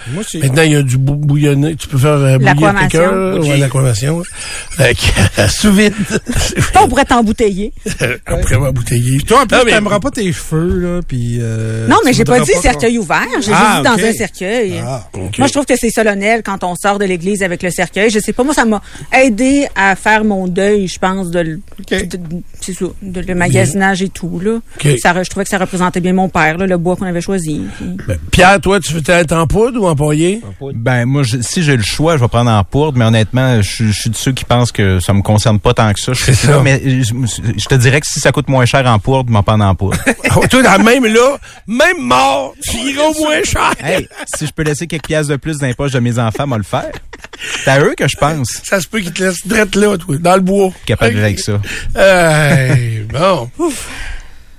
[0.41, 3.43] maintenant il y a du bou- bouillonné, tu peux faire euh, bouillir quelqu'un, là, Ok.
[3.47, 4.23] ouais, l'aquamation,
[4.77, 4.97] avec
[5.49, 5.93] sous vide.
[6.79, 7.71] On pourrait t'embouteiller.
[8.25, 9.19] Après avoir bouteillé.
[9.21, 11.38] Toi, en plus, t'aimeras pas tes cheveux, là, puis...
[11.39, 13.21] euh, Non, mais j'ai pas dit cercueil ouvert.
[13.41, 14.82] J'ai Ah, juste dit dans un cercueil.
[14.84, 15.08] Ah.
[15.13, 15.38] Ok.
[15.38, 18.10] Moi, je trouve que c'est solennel quand on sort de l'église avec le cercueil.
[18.10, 18.82] Je sais pas, moi, ça m'a
[19.13, 24.60] aidé à faire mon deuil, je pense, de, de- le magasinage et tout, là.
[25.01, 27.61] Ça, trouvais que ça représentait bien mon père, là, le bois qu'on avait choisi.
[27.77, 30.41] Puis- Ben, Pierre, toi, tu veux être en poudre ou empaillé?
[30.75, 33.85] Ben moi, je- si j'ai le choix, je vais prendre en poudre, mais honnêtement, je,
[33.85, 36.13] je suis de ceux qui pensent que ça me concerne pas tant que ça.
[36.13, 36.51] Je ça.
[36.51, 37.13] là, mais je,
[37.57, 39.75] je te dirais que si ça coûte moins cher en poudre, je m'en prends en
[39.75, 39.97] poudre.
[40.35, 43.71] Oh, toi, dans- même là, même mort, tu iras au moins cher.
[43.83, 46.47] hey, si je peux laisser quelques pièces de plus dans les poches de mes enfants,
[46.47, 46.91] moi le faire.
[47.63, 48.61] C'est à eux que je pense.
[48.63, 50.71] Ça se peut qu'il te laisse drette là, toi, dans le bois.
[50.85, 51.59] Capable avec ça.
[51.95, 53.49] Hey, bon.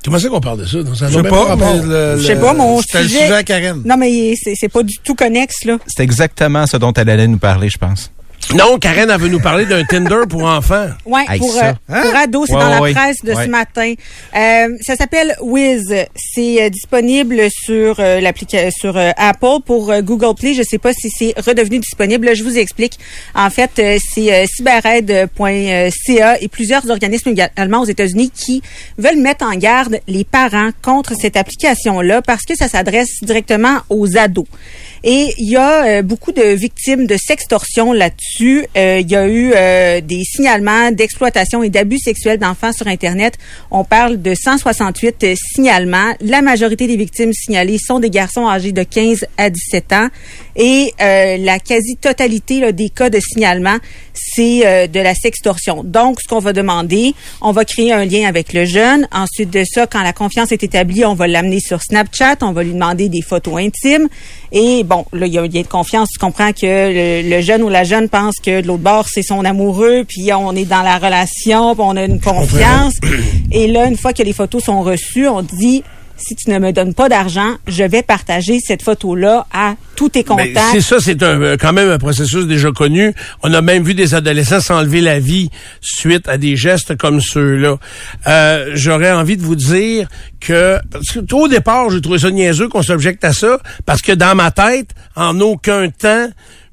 [0.04, 0.78] Comment c'est qu'on parle de ça?
[0.78, 3.82] Je sais pas, mais le, Je sais le- pas, mon sujet- sujet à Karen.
[3.86, 5.78] Non, mais c'est pas du tout connexe, là.
[5.86, 8.10] C'est exactement ce dont elle allait nous parler, je pense.
[8.52, 10.86] Non, Karen, elle veut nous parler d'un Tinder pour enfants.
[11.06, 11.68] Ouais, Hey, pour, ça.
[11.70, 12.02] euh, Hein?
[12.02, 12.92] pour ados, c'est Ouais, dans ouais, la ouais.
[12.92, 13.44] presse de Ouais.
[13.44, 13.94] ce matin.
[14.36, 15.92] Euh, ça s'appelle Wiz.
[16.14, 20.54] C'est euh, disponible sur euh, l'application sur euh, Apple pour euh, Google Play.
[20.54, 22.34] Je sais pas si c'est redevenu disponible.
[22.36, 22.98] Je vous explique.
[23.34, 28.62] En fait, euh, c'est euh, cyberaide.ca et plusieurs organismes également aux États-Unis qui
[28.98, 34.16] veulent mettre en garde les parents contre cette application-là parce que ça s'adresse directement aux
[34.16, 34.46] ados.
[35.06, 38.64] Et il y a euh, beaucoup de victimes de sextorsion là-dessus.
[38.74, 43.36] Euh, il y a eu euh, des signalements d'exploitation et d'abus sexuels d'enfants sur Internet.
[43.70, 46.14] On parle de 168 euh, signalements.
[46.22, 50.08] La majorité des victimes signalées sont des garçons âgés de 15 à 17 ans.
[50.56, 53.76] Et euh, la quasi-totalité là, des cas de signalement,
[54.12, 55.82] c'est euh, de la sextorsion.
[55.84, 59.08] Donc, ce qu'on va demander, on va créer un lien avec le jeune.
[59.12, 62.62] Ensuite de ça, quand la confiance est établie, on va l'amener sur Snapchat, on va
[62.62, 64.08] lui demander des photos intimes.
[64.52, 66.08] Et bon, là, il y a un lien de confiance.
[66.12, 69.22] Tu comprends que le, le jeune ou la jeune pense que de l'autre bord, c'est
[69.22, 72.94] son amoureux, puis on est dans la relation, puis on a une confiance.
[73.50, 75.82] Et là, une fois que les photos sont reçues, on dit
[76.16, 80.22] si tu ne me donnes pas d'argent, je vais partager cette photo-là à tous tes
[80.22, 80.58] Ben, contacts.
[80.72, 83.12] c'est ça, c'est un, euh, quand même un processus déjà connu.
[83.42, 85.50] On a même vu des adolescents s'enlever la vie
[85.80, 87.78] suite à des gestes comme ceux-là.
[88.26, 90.08] Euh, J'aurais envie de vous dire
[90.40, 94.12] que, parce que au départ, j'ai trouvé ça niaiseux qu'on s'objecte à ça, parce que
[94.12, 96.28] dans ma tête, en aucun temps,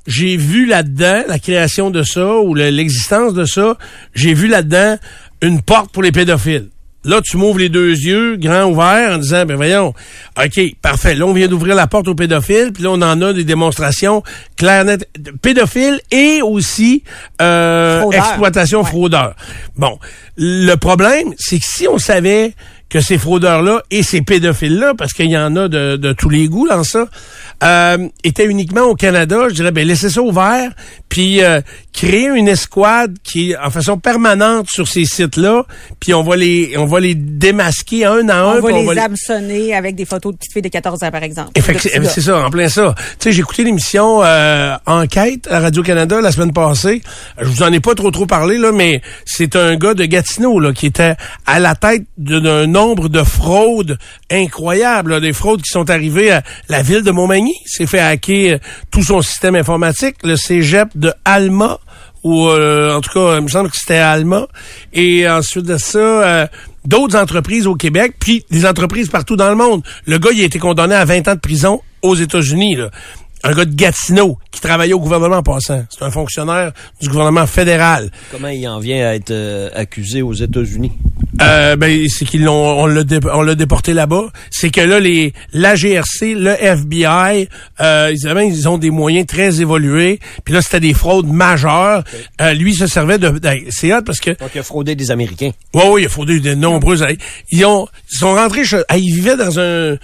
[0.08, 3.77] j'ai vu là-dedans la création de ça ou le- l'existence de ça,
[4.15, 4.97] j'ai vu là-dedans
[5.41, 6.69] une porte pour les pédophiles.
[7.03, 9.93] Là, tu m'ouvres les deux yeux, grands ouverts, en disant, ben voyons,
[10.37, 11.15] OK, parfait.
[11.15, 14.21] Là, on vient d'ouvrir la porte aux pédophiles, puis là, on en a des démonstrations
[14.55, 15.09] claires, nettes,
[15.41, 17.03] pédophiles et aussi
[17.41, 18.85] euh, exploitation Ouais.
[18.87, 19.35] fraudeur.
[19.77, 19.97] Bon,
[20.37, 22.53] le problème, c'est que si on savait
[22.91, 26.47] que ces fraudeurs-là et ces pédophiles-là, parce qu'il y en a de, de tous les
[26.47, 27.06] goûts dans ça,
[27.63, 29.45] euh, étaient uniquement au Canada.
[29.49, 30.69] Je dirais, ben laissez ça ouvert,
[31.10, 31.62] puis euh,
[31.93, 35.63] créer une escouade qui est en façon permanente sur ces sites-là,
[35.99, 38.58] puis on va les on va les démasquer un à un.
[38.58, 41.23] On va les les- hameçonner avec des photos de petites filles de 14 ans, par
[41.23, 41.51] exemple.
[41.56, 42.93] Effectivement, c'est ça, en plein ça.
[42.97, 47.01] Tu sais, j'ai écouté l'émission euh, Enquête à Radio-Canada la semaine passée.
[47.39, 50.60] Je vous en ai pas trop trop parlé, là, mais c'est un gars de Gatineau
[50.60, 54.00] là, qui était à la tête d'un nombre de fraudes
[54.32, 55.12] incroyables.
[55.12, 57.54] là, des fraudes qui sont arrivées à la ville de Montmagny.
[57.65, 58.58] s'est fait hacker euh,
[58.89, 60.15] tout son système informatique.
[60.24, 61.80] Le cégep de Alma
[62.24, 64.48] ou euh, en tout cas, il me semble que c'était Alma.
[64.94, 66.48] Et ensuite de ça, euh,
[66.84, 69.84] d'autres entreprises au Québec, puis des entreprises partout dans le monde.
[70.08, 72.78] Le gars, il a été condamné à 20 ans de prison aux États-Unis.
[73.44, 75.84] Un gars de Gatineau qui travaillait au gouvernement en passant.
[75.89, 78.12] C'est un fonctionnaire du gouvernement fédéral.
[78.32, 80.91] Comment il en vient à être euh, accusé aux États-Unis?
[81.41, 84.25] Euh, ben, c'est qu'ils l'ont, on l'a, dé- on l'a déporté là-bas.
[84.49, 87.47] C'est que là, les, la GRC, le FBI,
[87.80, 90.19] euh, évidemment, ils ont des moyens très évolués.
[90.45, 92.04] Puis là, c'était des fraudes majeures.
[92.41, 94.95] Euh, lui, il se servait de, ben, c'est hot parce que Donc, il a fraudé
[94.95, 95.51] des Américains.
[95.73, 97.06] oui, oui, il a fraudé de nombreuses.
[97.51, 99.97] Ils ont, ils sont rentrés chez, ils vivaient dans un, une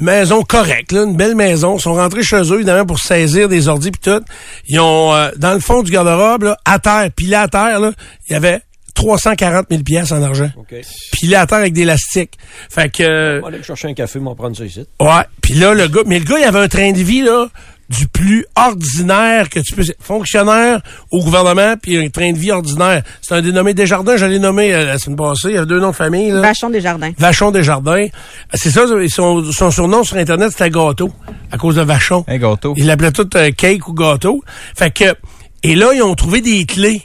[0.00, 1.76] maison correcte, là, une belle maison.
[1.76, 4.22] Ils sont rentrés chez eux, évidemment, pour saisir des ordis puis tout.
[4.68, 7.92] Ils ont, euh, dans le fond du garde-robe, là, à terre, pilé à terre, là,
[8.28, 8.60] il y avait
[9.00, 10.50] 340 000 pièces en argent.
[10.56, 10.74] OK.
[11.12, 12.34] Pilé à terre avec des élastiques.
[12.68, 14.84] Fait que, euh, On va aller me chercher un café, on va prendre ça ici.
[15.00, 15.22] Ouais.
[15.40, 17.48] Puis là, le gars, mais le gars, il avait un train de vie, là,
[17.88, 19.82] du plus ordinaire que tu peux.
[20.00, 23.02] Fonctionnaire au gouvernement, puis un train de vie ordinaire.
[23.22, 25.48] C'est un dénommé Desjardins, je l'ai nommé euh, la semaine passée.
[25.48, 26.42] Il y a deux noms de famille, là.
[26.42, 27.10] Vachon des jardins.
[27.18, 28.06] Vachon Desjardins.
[28.52, 31.10] C'est ça, son, son surnom sur Internet, c'était Gâteau,
[31.50, 32.24] à cause de Vachon.
[32.28, 32.74] Un gâteau.
[32.76, 34.42] Il l'appelait tout euh, cake ou gâteau.
[34.76, 35.14] Fait que,
[35.62, 37.02] et là, ils ont trouvé des clés,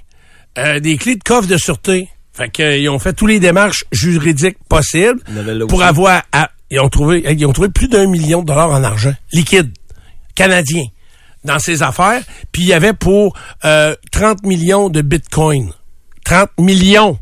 [0.58, 2.10] euh, des clés de coffre de sûreté.
[2.34, 5.22] Fait que, euh, ils ont fait tous les démarches juridiques possibles
[5.68, 8.84] pour avoir, à- ils ont trouvé, ils ont trouvé plus d'un million de dollars en
[8.84, 9.72] argent liquide
[10.34, 10.84] canadien
[11.44, 12.22] dans ces affaires.
[12.52, 15.72] Puis il y avait pour euh, 30 millions de bitcoin.
[16.26, 17.18] 30 millions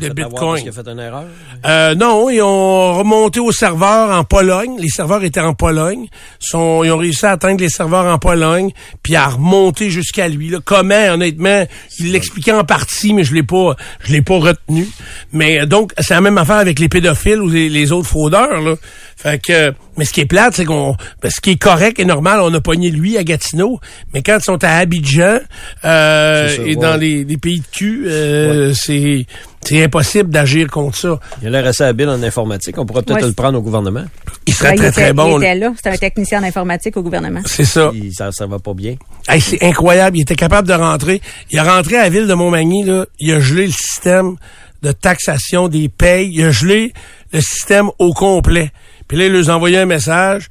[0.00, 0.38] de fait bitcoin.
[0.38, 1.24] parce qu'il a fait une erreur?
[1.66, 4.76] Euh, non, ils ont remonté au serveur en Pologne.
[4.78, 6.08] Les serveurs étaient en Pologne.
[6.38, 8.70] Sont, ils ont réussi à atteindre les serveurs en Pologne,
[9.02, 10.48] puis à remonter jusqu'à lui.
[10.48, 10.58] Là.
[10.64, 11.66] Comment, honnêtement,
[11.98, 14.88] il l'expliquait en partie, mais je l'ai pas, je l'ai pas retenu.
[15.32, 18.60] Mais euh, donc, c'est la même affaire avec les pédophiles ou les, les autres fraudeurs.
[18.60, 18.74] Là.
[19.16, 22.04] Fait que, mais ce qui est plate, c'est qu'on, ben, ce qui est correct et
[22.04, 23.80] normal, on a pogné lui à Gatineau,
[24.12, 25.38] mais quand ils sont à Abidjan
[25.84, 26.76] euh, ça, et ouais.
[26.76, 29.26] dans les, les pays de cul, euh, c'est
[29.66, 31.18] c'est impossible d'agir contre ça.
[31.40, 32.76] Il a l'air assez habile en informatique.
[32.76, 33.28] On pourrait peut-être Ouais.
[33.28, 34.04] le prendre au gouvernement.
[34.46, 35.38] Il serait Ouais, il très, était- très bon.
[35.40, 35.72] Il était là.
[35.74, 37.40] C'était un technicien en informatique au gouvernement.
[37.46, 37.90] C'est ça.
[37.94, 38.96] Il- ça, ça va pas bien.
[39.26, 40.18] Hey, c'est incroyable.
[40.18, 41.22] Il était capable de rentrer.
[41.50, 43.06] Il est rentré à la ville de Montmagny, là.
[43.18, 44.36] Il a gelé le système
[44.82, 46.28] de taxation des payes.
[46.30, 46.92] Il a gelé
[47.32, 48.70] le système au complet.
[49.08, 50.48] Puis là, il leur envoyé un message.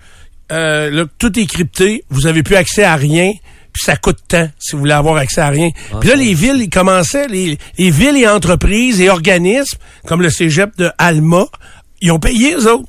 [0.52, 2.04] Euh, là, tout est crypté.
[2.10, 3.32] Vous avez plus accès à rien.
[3.74, 5.72] Puis ça coûte tant si vous voulez avoir accès à rien.
[6.00, 10.30] Puis là, les villes, ils commençaient, les, les villes et entreprises et organismes, comme le
[10.30, 11.46] cégep de Alma,
[12.00, 12.88] ils ont payé, eux autres.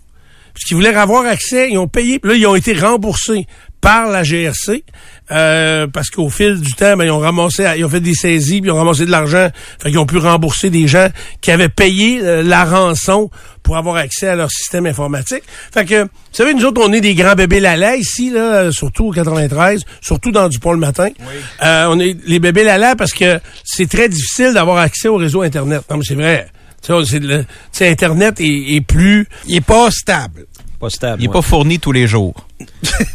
[0.52, 2.18] Parce qu'ils voulaient avoir accès, ils ont payé.
[2.18, 3.46] Puis là, ils ont été remboursés
[3.84, 4.82] par la GRC.
[5.30, 8.60] euh, parce qu'au fil du temps, ben, ils ont ramassé, ils ont fait des saisies,
[8.60, 9.48] puis ils ont ramassé de l'argent.
[9.78, 11.08] Fait qu'ils ont pu rembourser des gens
[11.42, 13.30] qui avaient payé euh, la rançon
[13.62, 15.42] pour avoir accès à leur système informatique.
[15.72, 18.70] Fait que, vous savez, nous autres, on est des grands bébés lala ici, là, euh,
[18.70, 21.08] surtout au 93, surtout dans du pont le matin.
[21.62, 25.42] Euh, on est les bébés lala parce que c'est très difficile d'avoir accès au réseau
[25.42, 25.82] Internet.
[25.90, 26.48] Non, mais c'est vrai.
[26.86, 29.26] Tu sais, tu Internet est, est plus...
[29.46, 30.44] Il est pas stable.
[30.84, 31.22] Pas stable.
[31.22, 31.32] Il n'est ouais.
[31.32, 32.34] pas fourni tous les jours.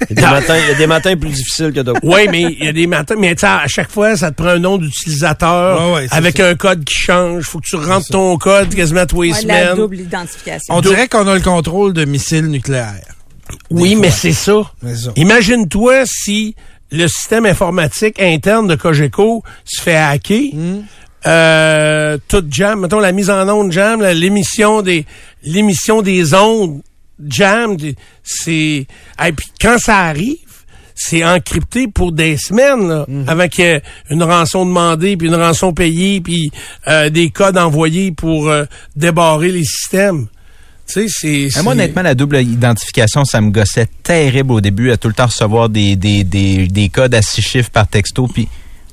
[0.10, 1.99] Il y a des matins, il y a des matins plus difficiles que d'autres.
[2.03, 4.60] Oui, mais il y a des matins, mais à chaque fois, ça te prend un
[4.60, 6.47] nom d'utilisateur Ouais, ouais, c'est avec ça.
[6.49, 7.43] un code qui change.
[7.43, 9.75] Faut que tu rentres ton code quasiment tous les Ouais, la semaines.
[9.75, 10.73] double identification.
[10.75, 12.95] On dirait qu'on a le contrôle de missiles nucléaires.
[13.69, 14.62] Oui, mais c'est ça.
[14.84, 15.12] Ça.
[15.15, 16.55] Imagine-toi si
[16.91, 20.53] le système informatique interne de Cogeco se fait hacker.
[20.53, 20.82] Hmm.
[21.27, 25.05] Euh, tout jam, mettons la mise en onde jam, l'émission des
[25.43, 26.82] l'émission des ondes
[27.27, 27.75] jam,
[28.23, 28.88] c'est
[29.25, 30.36] et puis quand ça arrive,
[30.95, 33.23] c'est encrypté pour des semaines là, Hmm.
[33.27, 36.51] avant qu'il y ait une rançon demandée puis une rançon payée puis
[36.88, 40.27] euh, des codes envoyés pour euh, débarrer les systèmes.
[40.91, 44.97] Tu sais, c'est Moi, honnêtement, la double identification, ça me gossait terrible au début à
[44.97, 48.47] tout le temps recevoir des, des, des, des codes à six chiffres par texto, puis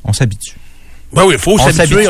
[0.04, 0.56] on s'habitue.
[1.12, 2.06] Ben oui, il faut s'habituer.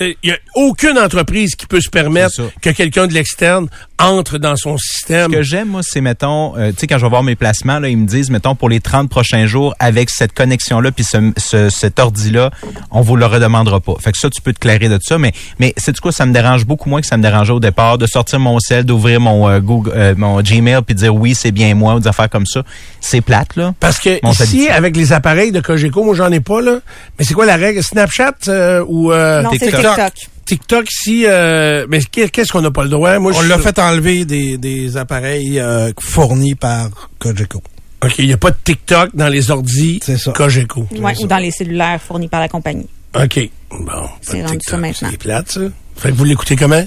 [0.00, 3.68] Il n'y a aucune entreprise qui peut se permettre que quelqu'un de l'externe
[3.98, 5.30] entre dans son système.
[5.32, 7.78] Ce que j'aime, moi, c'est, mettons, euh, tu sais, quand je vais voir mes placements,
[7.78, 11.32] là, ils me disent, mettons, pour les 30 prochains jours, avec cette connexion-là, puis ce,
[11.38, 12.50] ce- cet ordi-là,
[12.90, 13.94] on vous le redemandera pas.
[14.00, 16.32] Fait que ça, tu peux te clairer de ça, mais, mais c'est quoi, ça me
[16.32, 19.48] dérange beaucoup moins que ça me dérangeait au départ, de sortir mon cell, d'ouvrir mon
[19.48, 22.28] euh, Google, euh, mon Gmail, puis de dire oui, c'est bien moi, ou des affaires
[22.30, 22.62] comme ça.
[23.00, 23.74] C'est plate, là.
[23.80, 26.80] Parce que ici, avec les appareils de Cogeco, moi j'en ai pas là.
[27.18, 27.82] Mais c'est quoi la règle?
[27.82, 29.50] Snapchat euh, ou euh, Non.
[29.50, 30.12] TikTok.
[30.46, 33.18] TikTok ici euh, Mais qu'est- qu'est-ce qu'on n'a pas le droit?
[33.18, 37.62] Moi, On je l'a fait enlever des, des appareils euh, fournis par Cogeco.
[38.02, 40.32] Ok, il y a pas de TikTok dans les ordis ça.
[40.32, 40.86] Cogeco.
[40.98, 42.86] Ouais, ou dans les cellulaires fournis par la compagnie.
[43.14, 43.40] Ok.
[43.70, 45.08] Bon, C'est rendu ça maintenant.
[45.10, 45.60] C'est plate ça.
[45.96, 46.86] Fait que vous l'écoutez comment?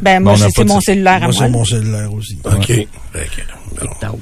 [0.00, 1.34] Ben, moi, Bon, c'est mon cellulaire à Moi, moi.
[1.34, 2.38] c'est mon cellulaire aussi.
[2.44, 2.66] Ok.
[2.66, 4.20] Fait que, bon.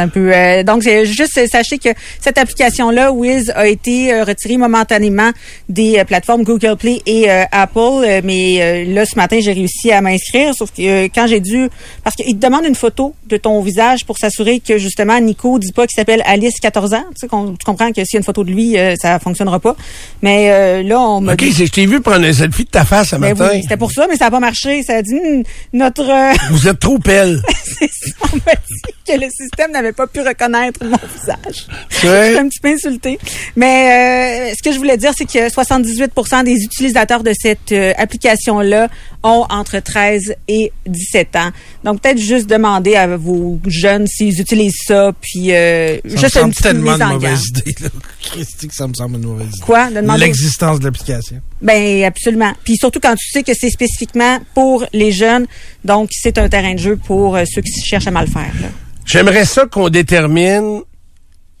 [0.00, 0.32] Un peu.
[0.34, 5.30] euh, donc, c'est juste euh, sachez que cette application-là, Wiz, a été euh, retirée momentanément
[5.68, 8.20] des euh, plateformes Google Play et Apple.
[8.24, 10.54] Mais là, ce matin, j'ai réussi à m'inscrire.
[10.54, 11.68] Sauf que quand j'ai dû,
[12.02, 15.72] parce qu'il te demande une photo de ton visage pour s'assurer que justement Nico dit
[15.72, 17.04] pas qu'il s'appelle Alice 14 ans.
[17.10, 19.60] Tu, sais, qu'on- tu comprends que s'il y a une photo de lui, ça fonctionnera
[19.60, 19.76] pas.
[20.22, 21.52] Mais là, on m'a Ok, dit.
[21.52, 23.50] je t'ai vu prendre un selfie de ta face ce Ben matin.
[23.52, 24.82] oui, c'était pour ça, mais ça n'a pas marché.
[24.82, 25.42] Ça a dit hmm,
[25.74, 26.06] notre.
[26.52, 27.40] Vous êtes trop pelle.
[27.64, 31.66] c'est ça, on m'a dit que le système n'avait pas pu reconnaître mon visage.
[32.04, 32.26] Ouais.
[32.26, 33.18] Je suis un petit peu insultée.
[33.56, 36.12] Mais euh, ce que je voulais dire, c'est que 78
[36.44, 38.88] des utilisateurs de cette euh, application-là
[39.22, 41.50] ont entre 13 et 17 ans.
[41.84, 46.22] Donc, peut-être juste demander à vos jeunes s'ils utilisent ça, puis euh, Ça me juste
[46.24, 47.74] une semble petite tellement une mauvaise idée.
[47.82, 47.88] Là.
[48.22, 49.60] Christy, que ça me semble une mauvaise idée.
[49.64, 49.90] Quoi?
[49.90, 51.40] De demander- L'existence de l'application.
[51.62, 52.52] Ben absolument.
[52.64, 55.46] Puis surtout quand tu sais que c'est spécifiquement pour les jeunes,
[55.84, 58.50] donc c'est un terrain de jeu pour euh, ceux qui cherchent à mal faire.
[58.62, 58.68] là.
[59.10, 60.82] J'aimerais ça qu'on détermine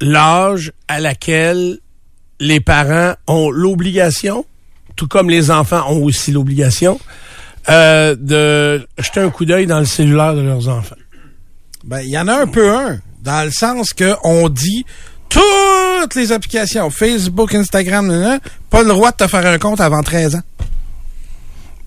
[0.00, 1.80] l'âge à laquelle
[2.38, 4.46] les parents ont l'obligation,
[4.94, 7.00] tout comme les enfants ont aussi l'obligation,
[7.68, 10.94] euh, de jeter un coup d'œil dans le cellulaire de leurs enfants.
[11.82, 14.86] Ben, il y en a un peu un, dans le sens que on dit
[15.28, 18.38] toutes les applications, Facebook, Instagram,
[18.70, 20.42] pas le droit de te faire un compte avant 13 ans.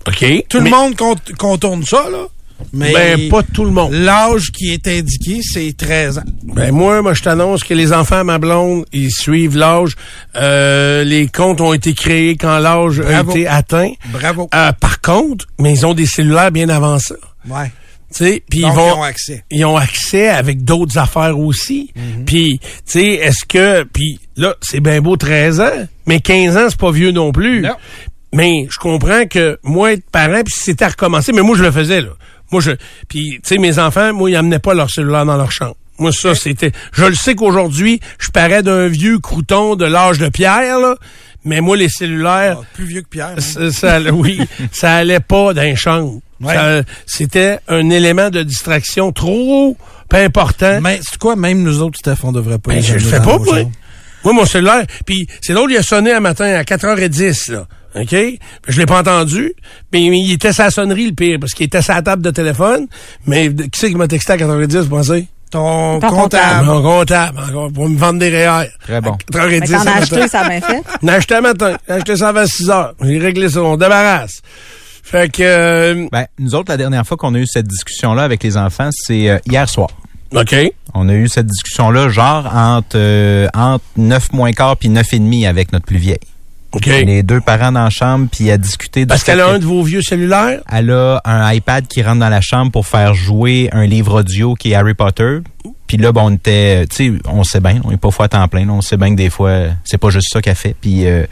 [0.08, 0.44] OK?
[0.46, 0.94] Tout le monde
[1.38, 2.26] contourne ça, là.
[2.72, 3.92] Mais Ben, pas tout le monde.
[3.92, 6.22] l'âge qui est indiqué, c'est 13 ans.
[6.44, 9.96] Ben moi, moi je t'annonce que les enfants à ma blonde, ils suivent l'âge.
[10.36, 13.92] Euh, les comptes ont été créés quand l'âge a été atteint.
[14.12, 14.48] Bravo.
[14.54, 17.14] Euh, par contre, mais ils ont des cellulaires bien avant ça.
[17.48, 17.70] Ouais.
[18.14, 19.44] Tu sais, puis ils vont ils ont accès.
[19.50, 21.90] ils ont accès avec d'autres affaires aussi.
[21.96, 22.24] Mhm.
[22.24, 26.66] Puis, tu sais, est-ce que puis là, c'est bien beau 13 ans, mais 15 ans
[26.68, 27.62] c'est pas vieux non plus.
[27.62, 27.74] Non.
[28.32, 31.62] Mais je comprends que moi être parent puis si c'était à recommencer, mais moi je
[31.64, 32.10] le faisais là.
[32.54, 32.70] Moi je
[33.08, 35.74] puis tu sais mes enfants, moi ils amenaient pas leur cellulaire dans leur chambre.
[35.98, 40.28] Moi ça c'était je le sais qu'aujourd'hui, je parais d'un vieux crouton de l'âge de
[40.28, 40.94] pierre là,
[41.44, 43.34] mais moi les cellulaires Ah, plus vieux que Pierre.
[43.36, 43.40] hein.
[43.40, 44.38] ça, ça- oui,
[44.72, 46.20] ça allait pas dans les chambres.
[46.40, 46.82] Ouais.
[47.06, 49.76] C'était un élément de distraction trop
[50.08, 50.78] pas important.
[50.82, 53.18] Mais c'est quoi, même nous autres, Steph, on devrait pas Ben, les je le fais
[53.20, 53.58] pas, moi.
[54.24, 57.66] Moi, mon cellulaire, puis c'est drôle, il a sonné un matin à 4h10, là.
[57.94, 58.14] OK?
[58.68, 59.52] Je l'ai pas entendu.
[59.92, 62.86] Mais il était sa sonnerie, le pire, parce qu'il était sa table de téléphone.
[63.26, 65.28] Mais qui c'est qui m'a texté à 4h10, vous pensez?
[65.50, 66.66] Ton, Ton comptable.
[66.66, 68.66] Mon comptable, encore, pour me vendre des REER.
[68.82, 69.12] Très bon.
[69.12, 70.82] À 4h10 Mais t'en as acheté, ça a bien fait.
[71.08, 71.76] A acheté un matin.
[71.86, 72.94] J'ai acheté ça avant 6 heures.
[73.00, 73.62] J'ai réglé ça.
[73.62, 74.42] On débarrasse.
[75.04, 78.42] Fait que, euh, Ben, nous autres, la dernière fois qu'on a eu cette discussion-là avec
[78.42, 79.88] les enfants, c'est euh, hier soir.
[80.34, 80.56] OK.
[80.94, 85.18] On a eu cette discussion-là, genre, entre, euh, entre 9 moins quart puis 9 et
[85.20, 86.18] demi avec notre plus vieille.
[86.74, 86.86] OK.
[86.86, 89.58] Les deux parents dans la chambre, puis à discuter de Parce ce qu'elle a un
[89.58, 90.60] de vos vieux cellulaires?
[90.70, 94.54] Elle a un iPad qui rentre dans la chambre pour faire jouer un livre audio
[94.54, 95.38] qui est Harry Potter.
[95.86, 98.28] Puis là, bon, on était, tu sais, on sait bien, on est pas fois à
[98.28, 100.74] temps plein, là, on sait bien que des fois, c'est pas juste ça qu'elle fait.
[100.80, 101.24] Puis euh,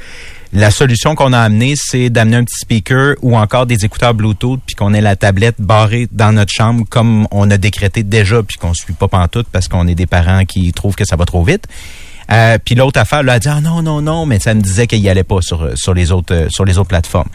[0.53, 4.61] la solution qu'on a amenée, c'est d'amener un petit speaker ou encore des écouteurs Bluetooth,
[4.65, 8.59] puis qu'on ait la tablette barrée dans notre chambre, comme on a décrété déjà, puis
[8.59, 11.43] qu'on suit pas pantoute parce qu'on est des parents qui trouvent que ça va trop
[11.43, 11.67] vite.
[12.33, 14.61] Euh, puis l'autre affaire, là, elle a dit ah non non non, mais ça me
[14.63, 17.29] disait qu'il y allait pas sur sur les autres euh, sur les autres plateformes.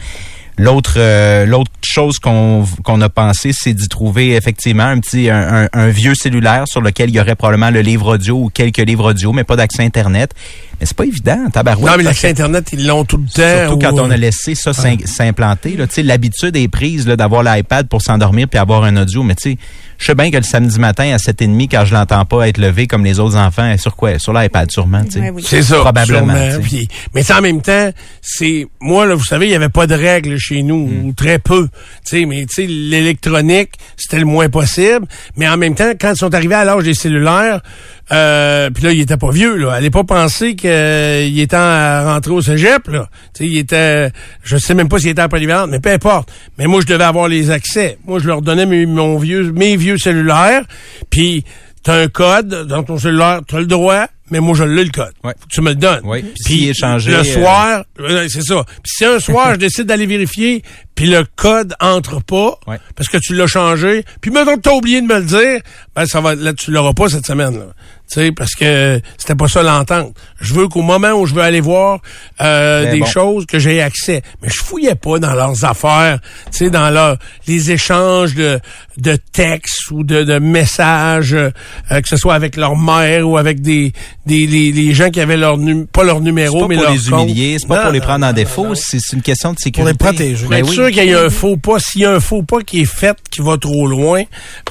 [0.60, 5.66] L'autre euh, l'autre chose qu'on qu'on a pensé, c'est d'y trouver effectivement un petit un,
[5.66, 8.78] un- un vieux cellulaire sur lequel il y aurait probablement le livre audio ou quelques
[8.78, 10.32] livres audio, mais pas d'accès internet.
[10.80, 11.90] Mais c'est pas évident, tabarouette.
[11.92, 13.66] non, mais l'accès Internet, ils l'ont tout le temps.
[13.68, 15.76] Surtout quand on a laissé ça s'im- s'implanter.
[15.76, 15.86] là.
[15.86, 19.22] Tu sais, L'habitude est prise là, d'avoir l'iPad pour s'endormir puis avoir un audio.
[19.22, 19.58] Mais tu sais,
[19.98, 22.86] je sais bien que le samedi matin à 7h30, quand je l'entends pas être levé
[22.86, 24.18] comme les autres enfants, sur quoi?
[24.18, 25.04] Sur l'iPad sûrement.
[25.04, 25.30] tu sais.
[25.30, 25.44] Oui.
[25.46, 25.76] C'est ça.
[25.80, 26.34] Probablement.
[26.62, 27.90] Puis- mais ça, en même temps,
[28.22, 31.04] c'est moi là, vous savez, il y avait pas de règles chez nous Hmm.
[31.06, 31.68] ou très peu.
[32.06, 35.06] Tu sais, mais tu sais, l'électronique, c'était le moins possible.
[35.36, 37.60] Mais en même temps, quand ils sont arrivés à l'âge des cellulaires,
[38.10, 39.72] Euh, puis là, il était pas vieux, là.
[39.72, 43.08] Allez pas penser qu'il était à rentrer au cégep, là.
[43.34, 44.10] Tu sais, il était,
[44.42, 46.30] je sais même pas s'il était à polyvalente, mais peu importe.
[46.56, 47.98] Mais moi, je devais avoir les accès.
[48.06, 50.62] Moi, je leur donnais mes, mon vieux, mes vieux cellulaires,
[51.10, 51.44] puis
[51.82, 55.12] t'as un code dans ton cellulaire, t'as le droit, mais moi, je l'ai le code.
[55.24, 55.32] Ouais.
[55.38, 56.00] Faut que tu me le donnes.
[56.04, 56.24] Oui.
[56.44, 58.62] Puis changé, Le euh, soir, euh, c'est ça.
[58.82, 60.62] Puis si un soir, je décide d'aller vérifier,
[60.94, 62.78] puis le code entre pas, Ouais.
[62.96, 65.60] parce que tu l'as changé, puis mettons que t'as oublié de me le dire,
[65.94, 67.66] ben ça va, là, tu l'auras pas cette semaine, là.
[68.08, 70.14] Sais, parce que c'était pas ça l'entente.
[70.40, 72.00] Je veux qu'au moment où je veux aller voir
[72.40, 73.06] euh, Ben des bon.
[73.06, 76.18] choses que j'ai accès, mais je fouillais pas dans leurs affaires,
[76.50, 78.58] tu sais, dans leur, les échanges de,
[79.00, 81.50] de textes ou de, de messages, euh,
[81.90, 83.92] que ce soit avec leur mère ou avec des,
[84.26, 86.84] des les, les gens qui avaient leur nu- pas leur C'est numéro, pas mais pour
[86.84, 87.22] leur les compte.
[87.24, 89.94] humilier, c'est pas Non, pour les prendre en défaut, c'est c'est une question de sécurité.
[89.96, 90.42] Pour les protéger.
[90.42, 90.74] Pour Ben oui.
[90.74, 92.84] sûr qu'il y a un faux pas, s'il y a un faux pas qui est
[92.84, 94.22] fait, qui va trop loin,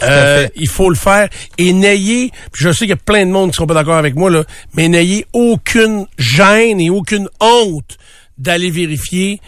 [0.03, 1.29] euh, il faut le faire.
[1.57, 3.95] Et n'ayez, puis je sais qu'il y a plein de monde qui seront pas d'accord
[3.97, 4.43] avec moi, là,
[4.75, 7.97] mais n'ayez aucune gêne et aucune honte
[8.37, 9.39] d'aller vérifier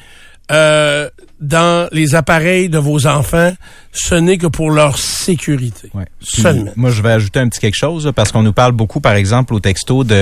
[0.51, 3.53] euh, dans les appareils de vos enfants.
[3.91, 5.89] Ce n'est que pour leur sécurité.
[5.93, 6.05] Ouais.
[6.19, 6.71] Puis, Seulement.
[6.75, 9.53] Moi, je vais ajouter un petit quelque chose parce qu'on nous parle beaucoup, par exemple,
[9.53, 10.13] au texto de,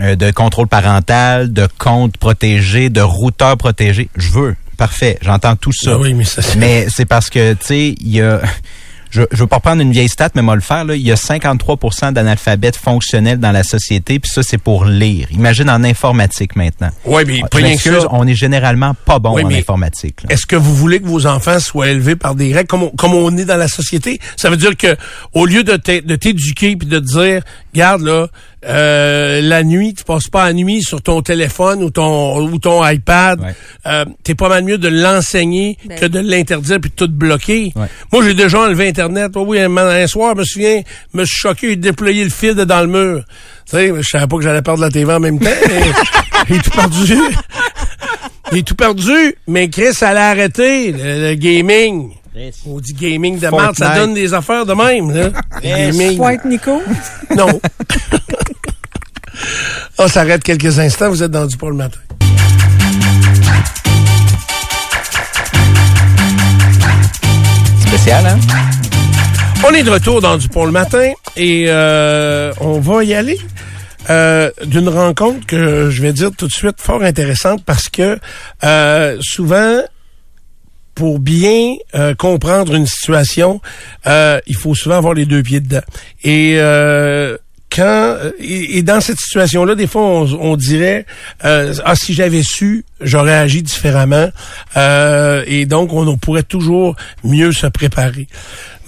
[0.00, 4.08] euh, de contrôle parental, de compte protégé, de routeur protégé.
[4.16, 4.56] Je veux.
[4.78, 5.18] Parfait.
[5.20, 5.92] J'entends tout ça.
[5.94, 8.40] Ah oui, mais ça, c'est- Mais c'est parce que, tu sais, il y a...
[9.12, 10.84] Je, je veux pas prendre une vieille stat, mais moi le faire.
[10.86, 15.28] Là, il y a 53% d'analphabètes fonctionnels dans la société, puis ça, c'est pour lire.
[15.32, 16.88] Imagine en informatique maintenant.
[17.04, 18.08] Ouais, mais m'excuse, ça.
[18.10, 20.20] on est généralement pas bon Oui, en informatique.
[20.30, 22.68] Est-ce que vous voulez que vos enfants soient élevés par des règles?
[22.68, 24.18] Comme on, comme on est dans la société?
[24.36, 24.96] Ça veut dire que
[25.34, 27.42] au lieu de t'é- de t'éduquer puis de te dire,
[27.74, 28.28] regarde là,
[28.64, 32.86] euh, la nuit, tu passes pas la nuit sur ton téléphone ou ton ou ton
[32.86, 33.40] iPad.
[33.40, 33.54] Ouais.
[33.86, 37.72] Euh, T'es pas mal mieux de l'enseigner Ben que de l'interdire puis de tout bloquer.
[37.74, 37.86] Ouais.
[38.12, 39.32] Moi, j'ai déjà enlevé Internet.
[39.34, 40.82] Oh oui, un, un soir, je me souviens,
[41.12, 43.24] me suis choqué et déployé le fil dans le mur.
[43.68, 45.50] Tu sais, je savais pas que j'allais perdre la TV en même temps.
[45.68, 45.82] mais
[46.56, 47.14] J'ai tout perdu.
[48.52, 52.10] J'ai tout perdu, mais Chris allait arrêter le, le gaming.
[52.66, 55.28] On dit gaming de merde, ça donne des affaires de même, là.
[55.62, 56.16] Gaming.
[56.16, 56.82] Faut être Nico?
[57.36, 57.46] Non.
[60.04, 62.00] On s'arrête quelques instants, vous êtes dans du pour le matin.
[67.86, 68.36] Spécial, hein?
[69.64, 73.38] On est de retour dans du pont le matin et euh, on va y aller
[74.10, 78.18] euh, d'une rencontre que je vais dire tout de suite fort intéressante parce que
[78.64, 79.82] euh, souvent
[80.96, 83.60] pour bien euh, comprendre une situation,
[84.08, 85.80] euh, il faut souvent avoir les deux pieds dedans.
[86.24, 87.38] Et euh,
[87.78, 91.06] euh, et, dans cette situation-là, des fois, on, on dirait
[91.44, 94.28] euh, ah si j'avais su, j'aurais agi différemment.
[94.76, 98.26] Euh, et donc, on, on pourrait toujours mieux se préparer.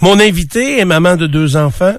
[0.01, 1.95] Mon invité est maman de deux enfants.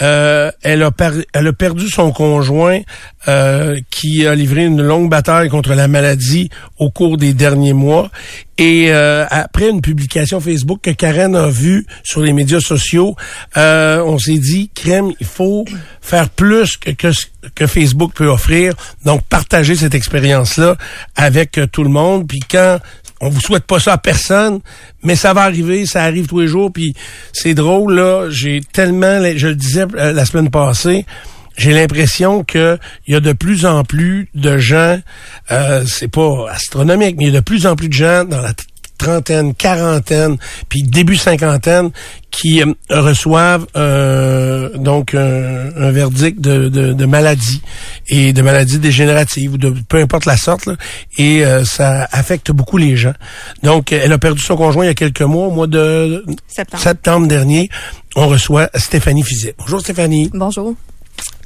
[0.00, 2.80] Euh, elle, a perdu son conjoint
[3.26, 8.10] euh, qui a livré une longue bataille contre la maladie au cours des derniers mois.
[8.58, 13.16] Et euh, après une publication Facebook que Karen a vue sur les médias sociaux,
[13.56, 15.64] on s'est dit, crème, il faut
[16.00, 18.74] faire plus que, que, ce que Facebook peut offrir.
[19.04, 20.76] Donc, partager cette expérience-là
[21.16, 22.26] avec tout le monde.
[22.26, 22.78] Puis quand
[23.20, 24.60] on vous souhaite pas ça à personne,
[25.02, 26.94] mais ça va arriver, ça arrive tous les jours, puis
[27.32, 31.04] c'est drôle, là, j'ai tellement, je le disais euh, la semaine passée,
[31.56, 35.00] j'ai l'impression que il y a de plus en plus de gens,
[35.50, 38.40] euh, c'est pas astronomique, mais il y a de plus en plus de gens dans
[38.40, 38.52] la
[38.98, 40.36] trentaine, quarantaine,
[40.68, 41.90] puis début cinquantaine,
[42.30, 47.62] qui euh, reçoivent euh, donc un, un verdict de, de, de maladie
[48.08, 50.74] et de maladie dégénérative ou de peu importe la sorte, là,
[51.16, 53.14] et euh, ça affecte beaucoup les gens.
[53.62, 56.82] Donc, elle a perdu son conjoint il y a quelques mois, au mois de Septembre.
[56.82, 57.70] septembre dernier.
[58.16, 59.54] On reçoit Stéphanie Fizet.
[59.58, 60.74] Bonjour Stéphanie, Bonjour.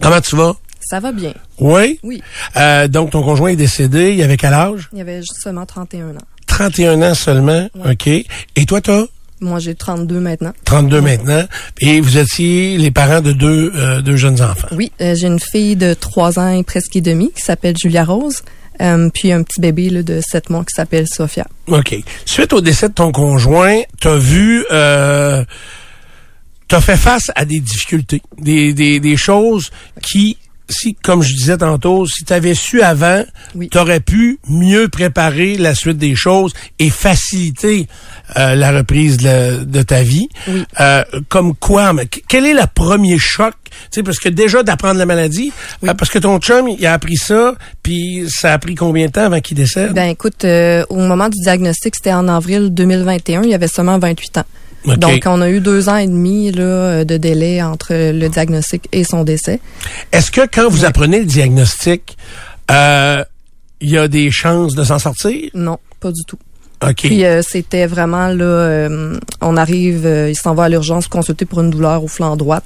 [0.00, 0.54] comment tu vas?
[0.80, 1.32] Ça va bien.
[1.58, 2.00] Oui?
[2.02, 2.22] Oui.
[2.56, 4.88] Euh, donc, ton conjoint est décédé, il avait quel âge?
[4.92, 6.18] Il y avait justement 31 ans.
[6.56, 8.06] 31 ans seulement, OK?
[8.08, 8.26] Et
[8.66, 9.04] toi, t'as?
[9.40, 10.52] Moi, j'ai 32 maintenant.
[10.64, 11.44] 32 maintenant.
[11.80, 14.68] Et vous étiez les parents de deux, euh, deux jeunes enfants.
[14.72, 18.04] Oui, euh, j'ai une fille de 3 ans et presque et demi qui s'appelle Julia
[18.04, 18.42] Rose.
[18.80, 21.46] euh, puis un petit bébé là, de 7 mois qui s'appelle Sophia.
[21.68, 21.96] OK.
[22.26, 24.64] Suite au décès de ton conjoint, t'as vu...
[24.70, 25.44] Euh,
[26.68, 29.70] t'as fait face à des difficultés, des, des, des choses
[30.02, 30.38] qui,
[30.68, 33.68] si, comme je disais tantôt, si t'avais su avant, Oui.
[33.68, 37.86] t'aurais pu mieux préparer la suite des choses et faciliter
[38.38, 40.28] euh, la reprise de, la- de ta vie.
[40.48, 40.64] Oui.
[40.80, 43.52] Euh, comme quoi, mais qu- quel est le premier choc?
[43.64, 45.52] Tu sais, parce que déjà d'apprendre la maladie,
[45.82, 45.88] Oui.
[45.90, 49.12] euh, parce que ton chum, il a appris ça, puis ça a pris combien de
[49.12, 49.92] temps avant qu'il décède?
[49.92, 54.38] Ben écoute, euh, au moment du diagnostic, c'était en avril 2021, il avait seulement 28
[54.38, 54.44] ans.
[54.84, 58.88] Donc, on a eu deux ans et demi là, euh, de délai entre le diagnostic
[58.92, 59.60] et son décès.
[60.12, 62.16] Est-ce que quand vous apprenez le diagnostic,
[62.70, 63.24] euh,
[63.80, 65.50] il y a des chances de s'en sortir?
[65.54, 66.38] Non, pas du tout.
[66.82, 66.96] OK.
[66.96, 71.44] Puis euh, c'était vraiment là, euh, on arrive, euh, il s'en va à l'urgence consulter
[71.44, 72.64] pour une douleur au flanc droite.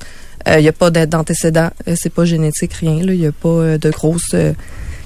[0.48, 2.98] Il n'y a pas d'antécédent, euh, c'est pas génétique, rien.
[3.02, 4.34] Il n'y a pas euh, de grosses,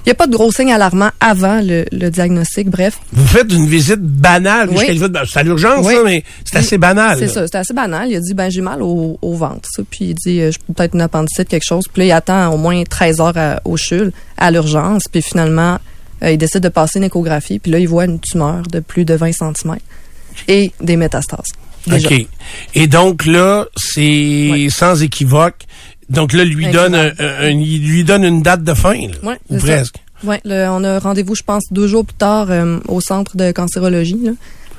[0.05, 2.69] il y a pas de gros signes alarmants avant le, le diagnostic.
[2.69, 4.69] Bref, vous faites une visite banale.
[4.71, 4.85] Oui.
[4.87, 5.93] jusqu'à- C'est à l'urgence, Oui.
[5.95, 7.17] ça, mais c'est assez banal.
[7.19, 8.09] C'est ça, c'est assez banal.
[8.09, 9.69] Il a dit, ben j'ai mal au, au ventre.
[9.71, 9.83] Ça.
[9.89, 11.85] Puis il dit, euh, peut-être une appendicite, quelque chose.
[11.91, 15.03] Puis là, il attend au moins 13 heures à- au CHUL, à l'urgence.
[15.11, 15.77] Puis finalement,
[16.23, 17.59] euh, il décide de passer une échographie.
[17.59, 19.77] Puis là, il voit une tumeur de plus de 20 cm
[20.47, 21.45] et des métastases.
[21.87, 22.09] Déjà.
[22.09, 22.27] OK.
[22.75, 25.65] Et donc là, c'est sans équivoque.
[26.11, 29.57] Donc là, lui donne, un, il lui donne une date de fin, là, Ouais, ou
[29.57, 29.95] presque.
[30.23, 34.19] Oui, on a rendez-vous, je pense, deux jours plus tard euh, au centre de cancérologie.
[34.23, 34.31] là.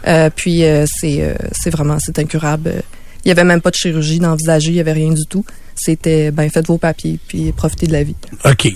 [0.06, 2.82] Euh, puis euh, c'est euh, c'est vraiment, c'est incurable.
[3.24, 5.44] Il y avait même pas de chirurgie d'envisager, il y avait rien du tout.
[5.74, 8.14] C'était, ben faites vos papiers, puis profitez de la vie.
[8.44, 8.68] OK.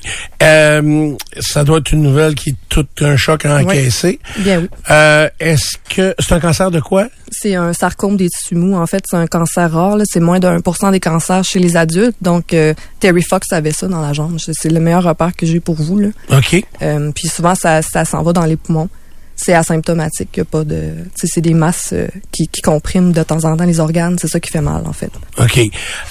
[0.43, 4.19] Euh, ça doit être une nouvelle qui est tout un choc à encaisser.
[4.39, 4.69] Bien oui.
[4.91, 7.09] Euh, Est-ce que c'est un cancer de quoi?
[7.31, 8.77] C'est un sarcome des tissus mous.
[8.77, 9.97] En fait, c'est un cancer rare.
[9.97, 10.05] là.
[10.07, 12.17] C'est moins de 1% des cancers chez les adultes.
[12.23, 14.39] Donc, euh, Terry Fox avait ça dans la jambe.
[14.39, 15.99] C'est c'est le meilleur repère que j'ai pour vous.
[15.99, 16.09] Là.
[16.31, 16.65] OK.
[16.83, 18.89] Euh, puis souvent, ça, ça s'en va dans les poumons.
[19.37, 20.31] C'est asymptomatique.
[20.35, 23.57] Il y a pas de, c'est des masses euh, qui, qui compriment de temps en
[23.57, 24.17] temps les organes.
[24.19, 25.11] C'est ça qui fait mal, en fait.
[25.39, 25.61] OK.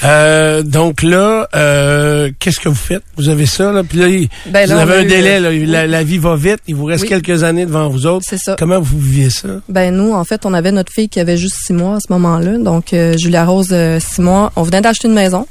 [0.03, 3.01] Euh, donc là, euh, qu'est-ce que vous faites?
[3.17, 4.07] Vous avez ça, là, puis là,
[4.45, 7.03] Ben vous là, avez un délai, euh, là, la, vie va vite, il vous reste
[7.03, 7.09] Oui.
[7.09, 8.26] quelques années devant vous autres.
[8.30, 8.55] C'est ça.
[8.59, 9.49] Comment vous viviez ça?
[9.69, 12.13] Ben nous, en fait, on avait notre fille qui avait juste six mois à ce
[12.13, 12.59] moment-là.
[12.59, 14.51] Donc, euh, Julia Rose, six mois.
[14.55, 15.47] On venait d'acheter une maison.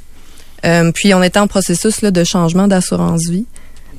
[0.65, 3.45] Euh, puis, on était en processus là, de changement d'assurance vie.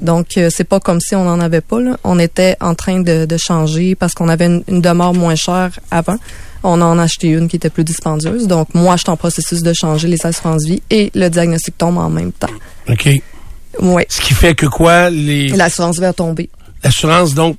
[0.00, 1.80] Donc, euh, c'est pas comme si on n'en avait pas.
[1.80, 1.96] Là.
[2.04, 5.78] On était en train de, de changer parce qu'on avait une, une demeure moins chère
[5.90, 6.16] avant.
[6.62, 8.46] On en a acheté une qui était plus dispendieuse.
[8.46, 11.98] Donc, moi, je suis en processus de changer les assurances vie et le diagnostic tombe
[11.98, 12.48] en même temps.
[12.88, 13.08] OK.
[13.80, 14.02] Oui.
[14.08, 15.10] Ce qui fait que quoi?
[15.10, 16.48] Les, L'assurance va tomber.
[16.82, 17.56] l'assurance, donc,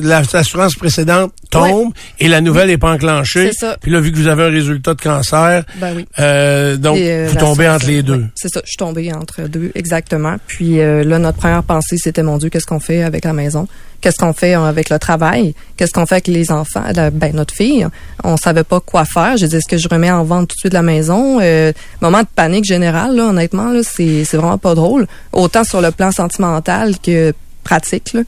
[0.00, 3.50] l'assurance précédente tombe et la nouvelle n'est pas enclenchée.
[3.52, 3.76] C'est ça.
[3.80, 6.06] Puis là, vu que vous avez un résultat de cancer, Ben oui.
[6.18, 8.24] euh, donc, euh, vous tombez entre les euh, deux.
[8.34, 10.36] c'est ça, je suis tombée entre deux, exactement.
[10.46, 13.66] Puis euh, là, notre première pensée, c'était, mon Dieu, qu'est-ce qu'on fait avec la maison?
[14.00, 15.54] Qu'est-ce qu'on fait euh, avec le travail?
[15.76, 16.84] Qu'est-ce qu'on fait avec les enfants?
[16.94, 17.86] La- ben, notre fille,
[18.24, 19.36] on savait pas quoi faire.
[19.36, 21.38] J'ai dit, est-ce que je remets en vente tout de suite la maison?
[21.42, 25.06] Euh, moment de panique générale, là, honnêtement, là, c'est, c'est vraiment pas drôle.
[25.32, 27.34] Autant sur le plan sentimental que
[27.64, 28.22] pratique, là.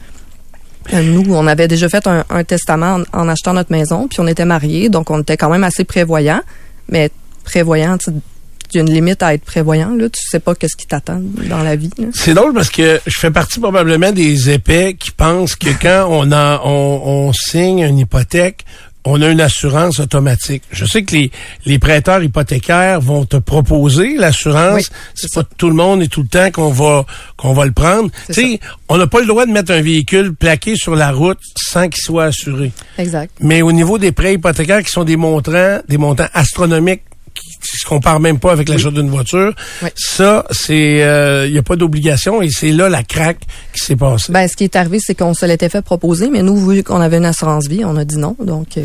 [0.93, 4.45] Euh, Nous, on avait déjà fait un, testament en, achetant notre maison, puis on était
[4.45, 6.41] mariés, donc on était quand même assez prévoyants.
[6.89, 7.09] Mais
[7.45, 8.13] prévoyant, il
[8.75, 9.95] y a une limite à être prévoyant.
[9.95, 10.09] Là.
[10.09, 11.89] Tu sais pas qu'est-ce qui t'attend dans la vie.
[12.13, 16.31] C'est drôle parce que je fais partie probablement des épais qui pensent que quand on,
[16.31, 18.65] a, on signe une hypothèque,
[19.05, 20.63] on a une assurance automatique.
[20.71, 21.31] Je sais que les,
[21.65, 24.75] les prêteurs hypothécaires vont te proposer l'assurance.
[24.75, 27.05] Oui, c'est pas tout le monde et tout le temps qu'on va
[27.37, 28.09] qu'on va le prendre.
[28.31, 31.89] Tu on n'a pas le droit de mettre un véhicule plaqué sur la route sans
[31.89, 32.71] qu'il soit assuré.
[32.97, 33.33] Exact.
[33.39, 37.01] Mais au niveau des prêts hypothécaires qui sont des montants, des montants astronomiques
[37.67, 39.89] se comparent même pas avec l'achat d'une voiture, Oui.
[39.95, 40.97] ça, c'est,
[41.47, 43.41] il n'y a pas d'obligation et c'est là la craque
[43.73, 44.31] qui s'est passée.
[44.31, 47.01] Ben, ce qui est arrivé, c'est qu'on se l'était fait proposer, mais nous, vu qu'on
[47.01, 48.35] avait une assurance vie, on a dit non.
[48.43, 48.83] Donc, euh,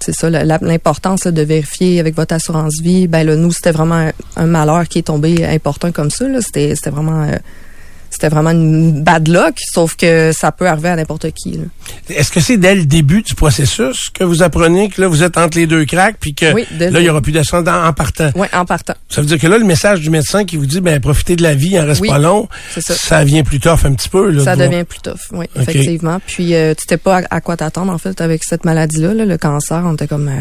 [0.00, 3.06] c'est ça, l'importance de vérifier avec votre assurance vie.
[3.06, 6.24] Ben là, nous, c'était vraiment un, un malheur qui est tombé important comme ça.
[6.40, 7.24] c'était vraiment...
[7.24, 7.36] euh,
[8.10, 11.58] c'était vraiment une bad luck, sauf que ça peut arriver à n'importe qui.
[12.08, 15.38] Est-ce que c'est dès le début du processus que vous apprenez que là, vous êtes
[15.38, 17.92] entre les deux craques puis que Oui, là, il n'y aura plus d'assurance en, en
[17.92, 18.30] partant?
[18.34, 18.94] Ouais, en partant.
[19.08, 21.42] Ça veut dire que là, le message du médecin qui vous dit, ben, profitez de
[21.42, 23.24] la vie, il en reste Oui, pas long, c'est ça.
[23.24, 24.30] vient plus tough un petit peu.
[24.30, 26.20] Là, Ça voir- devient plus tough, oui, effectivement.
[26.26, 29.24] Puis euh, tu sais pas à, à quoi t'attendre en fait avec cette maladie-là, là,
[29.24, 29.82] le cancer.
[29.84, 30.32] On était comme, euh,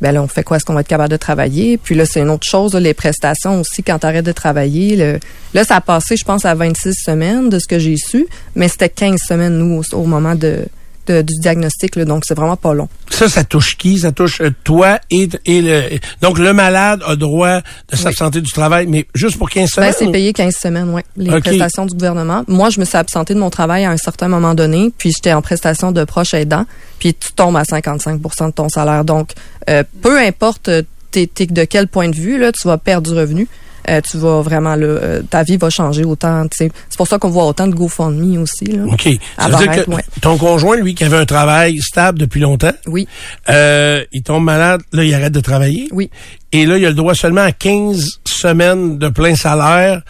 [0.00, 0.56] ben là on fait quoi?
[0.56, 1.76] Est-ce qu'on va être capable de travailler?
[1.78, 3.82] Puis là c'est une autre chose, les prestations aussi.
[3.82, 4.96] Quand t'arrêtes de travailler.
[4.96, 5.18] le-
[5.54, 8.68] là ça a passé, je pense, à 26 semaines de ce que j'ai su, mais
[8.68, 10.66] c'était 15 semaines nous au moment de,
[11.08, 12.88] de- du diagnostic, là, donc c'est vraiment pas long.
[13.10, 13.98] Ça, ça touche qui?
[13.98, 15.98] Ça touche euh, toi et, et le...
[16.22, 19.90] Donc, le malade a droit de s'absenter du travail, mais juste pour 15 semaines?
[19.90, 21.02] Ben, c'est payé 15 semaines, oui.
[21.16, 22.44] Les prestations du gouvernement.
[22.46, 25.32] Moi, je me suis absentée de mon travail à un certain moment donné, puis j'étais
[25.32, 26.64] en prestation de proche aidant,
[26.98, 29.04] puis tu tombes à 55% de ton salaire.
[29.04, 29.32] Donc,
[29.68, 33.18] euh, peu importe euh, t'es de quel point de vue, là, tu vas perdre du
[33.18, 33.48] revenu.
[33.88, 36.44] Euh, tu vas vraiment, là, euh, ta vie va changer autant.
[36.52, 38.66] C'est pour ça qu'on voit autant de GoFundMe aussi.
[38.66, 38.84] Là.
[38.84, 39.02] OK.
[39.02, 40.02] Ça À veut dire Barrette, que ouais.
[40.20, 43.08] ton conjoint, lui, qui avait un travail stable depuis longtemps, Oui,
[43.48, 45.88] euh, il tombe malade, là, il arrête de travailler.
[45.92, 46.10] oui.
[46.50, 50.00] Et là, il a le droit seulement à 15 semaines de plein salaire.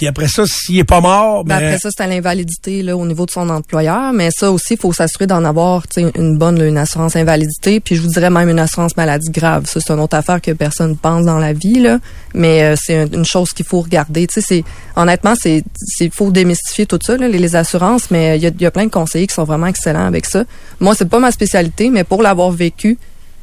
[0.00, 2.96] Puis après ça, s'il est pas mort, Ben, ben, après ça, c'est à l'invalidité là,
[2.96, 4.14] au niveau de son employeur.
[4.14, 7.16] Mais ça aussi, il faut s'assurer d'en avoir tu sais, une bonne là, une assurance
[7.16, 7.80] invalidité.
[7.80, 9.66] Puis je vous dirais même une assurance maladie grave.
[9.66, 11.80] Ça, c'est une autre affaire que personne pense dans la vie.
[11.80, 11.98] Là.
[12.32, 14.26] Mais euh, c'est une, chose qu'il faut regarder.
[14.26, 14.64] Tu sais, c'est
[14.96, 15.64] honnêtement, c'est
[16.00, 18.10] il faut démystifier tout ça, là, les, les assurances.
[18.10, 20.24] Mais il y a, il y a plein de conseillers qui sont vraiment excellents avec
[20.24, 20.44] ça.
[20.80, 22.96] Moi, c'est pas ma spécialité, mais pour l'avoir vécu,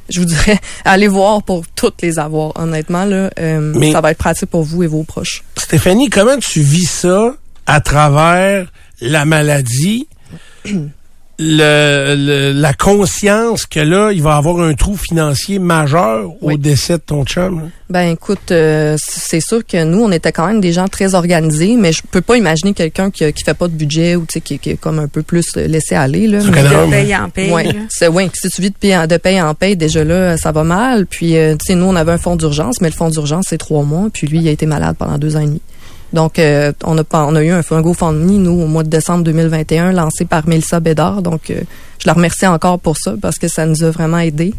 [0.10, 2.54] je vous dirais, allez voir pour toutes les avoir.
[2.60, 5.44] Honnêtement, là, euh, Mais- ça va être pratique pour vous et vos proches.
[5.58, 7.36] Stéphanie, comment tu vis ça
[7.66, 10.08] à travers la maladie?
[11.40, 16.58] Le, le- la conscience que là, il va avoir un trou financier majeur au Oui.
[16.58, 17.60] décès de ton chum.
[17.60, 17.66] là?
[17.92, 21.76] Ben écoute, euh, c'est sûr que nous, on était quand même des gens très organisés,
[21.78, 24.42] mais je peux pas imaginer quelqu'un qui, qui fait pas de budget ou tu sais,
[24.42, 26.28] qui, qui est comme un peu plus laissé aller.
[26.28, 26.40] Là.
[26.52, 26.90] Mais- De homme.
[26.90, 27.52] paye en paye.
[27.52, 28.30] Ouais, c'est ouais.
[28.34, 31.06] Si tu vis de paye, en, de paye en paye, déjà là, ça va mal.
[31.06, 33.58] Puis euh, tu sais, nous, on avait un fonds d'urgence, mais le fonds d'urgence c'est
[33.60, 34.08] trois mois.
[34.12, 35.62] Puis lui, il a été malade pendant deux ans et demi.
[36.14, 38.90] Donc, euh, on a pas, on a eu un, un GoFundMe, nous, au mois de
[38.90, 41.22] décembre 2021, lancé par Mélissa Bédard.
[41.22, 41.62] Donc, euh,
[42.00, 44.54] je la remercie encore pour ça parce que ça nous a vraiment aidés.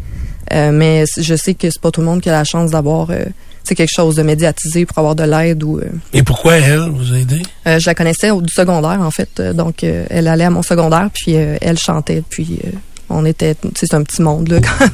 [0.53, 3.11] Euh, mais je sais que c'est pas tout le monde qui a la chance d'avoir
[3.11, 3.25] euh,
[3.65, 5.85] sais, quelque chose de médiatisé pour avoir de l'aide ou euh,
[6.15, 7.43] Et pourquoi elle vous a aidé?
[7.67, 10.63] euh, je la connaissais au du secondaire en fait, donc euh, elle allait à mon
[10.63, 12.71] secondaire puis euh, elle chantait puis euh,
[13.11, 14.87] on était, c'est un petit monde là, quand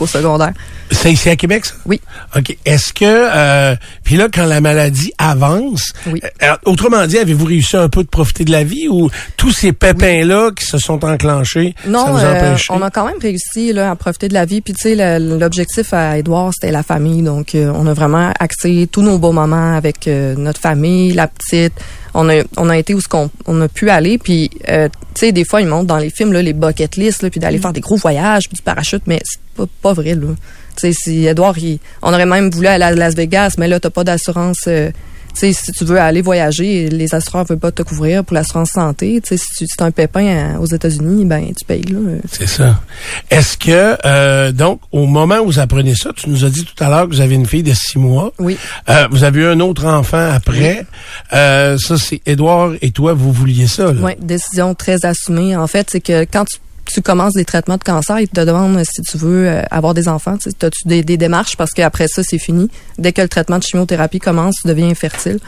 [0.00, 0.52] au secondaire.
[0.90, 1.74] C'est ici à Québec, ça?
[1.86, 2.00] Oui.
[2.36, 2.56] OK.
[2.64, 6.20] Est-ce que, euh, puis là, quand la maladie avance, Oui.
[6.42, 9.72] euh, autrement dit, avez-vous réussi un peu de profiter de la vie ou tous ces
[9.72, 13.72] pépins-là qui se sont enclenchés, ça Non, vous a euh, on a quand même réussi
[13.72, 14.60] là, à profiter de la vie.
[14.60, 17.22] Puis tu sais, l'objectif à Edouard, c'était la famille.
[17.22, 21.28] Donc, euh, on a vraiment axé tous nos beaux moments avec euh, notre famille, la
[21.28, 21.74] petite.
[22.14, 24.18] On a, on a été où ce qu'on on a pu aller.
[24.18, 27.22] Puis, euh, tu sais, des fois, ils montrent dans les films là, les bucket lists,
[27.22, 30.14] là, puis d'aller faire des gros voyages, puis du parachute, mais c'est pas, pas vrai
[30.14, 30.28] là.
[30.80, 33.80] Tu sais, si Edouard, il- on aurait même voulu aller à Las Vegas, mais là,
[33.80, 34.64] t'as pas d'assurance.
[34.68, 34.90] euh,
[35.38, 39.20] si tu veux aller voyager, les assureurs veulent pas te couvrir pour l'assurance santé.
[39.22, 41.98] Tu sais, si tu si un pépin à- aux États-Unis, ben tu payes là.
[42.30, 42.80] C'est ça.
[43.30, 46.82] Est-ce que, euh, donc, au moment où vous apprenez ça, tu nous as dit tout
[46.82, 48.32] à l'heure que vous avez une fille de six mois.
[48.38, 48.56] Oui.
[48.88, 50.84] Euh, vous avez eu un autre enfant après.
[51.32, 53.92] Euh, ça, c'est Édouard et toi, vous vouliez ça.
[53.92, 54.00] Là.
[54.02, 55.56] Oui, décision très assumée.
[55.56, 56.58] En fait, c'est que quand tu,
[56.88, 60.08] tu commences des traitements de cancer, ils te demandent si tu veux euh, avoir des
[60.08, 60.36] enfants.
[60.38, 61.56] Tu as tu des, démarches?
[61.56, 62.70] Parce qu'après ça, c'est fini.
[62.98, 65.38] Dès que le traitement de chimiothérapie commence, tu deviens infertile.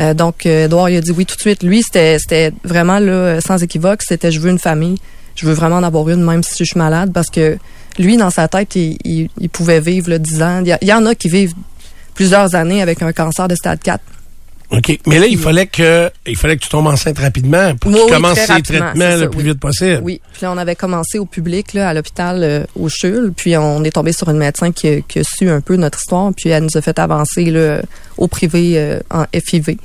[0.00, 1.62] Euh, donc, euh, Edouard, il a dit oui tout de suite.
[1.62, 4.02] Lui, c'était vraiment là, sans équivoque.
[4.02, 4.98] C'était je veux une famille.
[5.34, 7.58] Je veux vraiment en avoir une, même si je suis malade, parce que
[7.98, 10.62] lui, dans sa tête, il, pouvait vivre là, 10 ans.
[10.64, 11.54] Il y, il y en a qui vivent
[12.14, 14.02] plusieurs années avec un cancer de stade 4.
[14.70, 14.98] OK.
[15.06, 18.10] Mais là, il fallait que il fallait que tu tombes enceinte rapidement pour qu'il oui,
[18.10, 19.44] commence très ses rapidement, traitements le ça, plus oui.
[19.44, 20.00] vite possible.
[20.02, 23.56] Oui, puis là, on avait commencé au public, là, à l'hôpital euh, au CHUL, puis
[23.56, 26.32] on est tombé sur une médecin qui, a- qui a su un peu notre histoire,
[26.36, 27.80] puis elle nous a fait avancer là,
[28.18, 29.78] au privé euh, en FIV.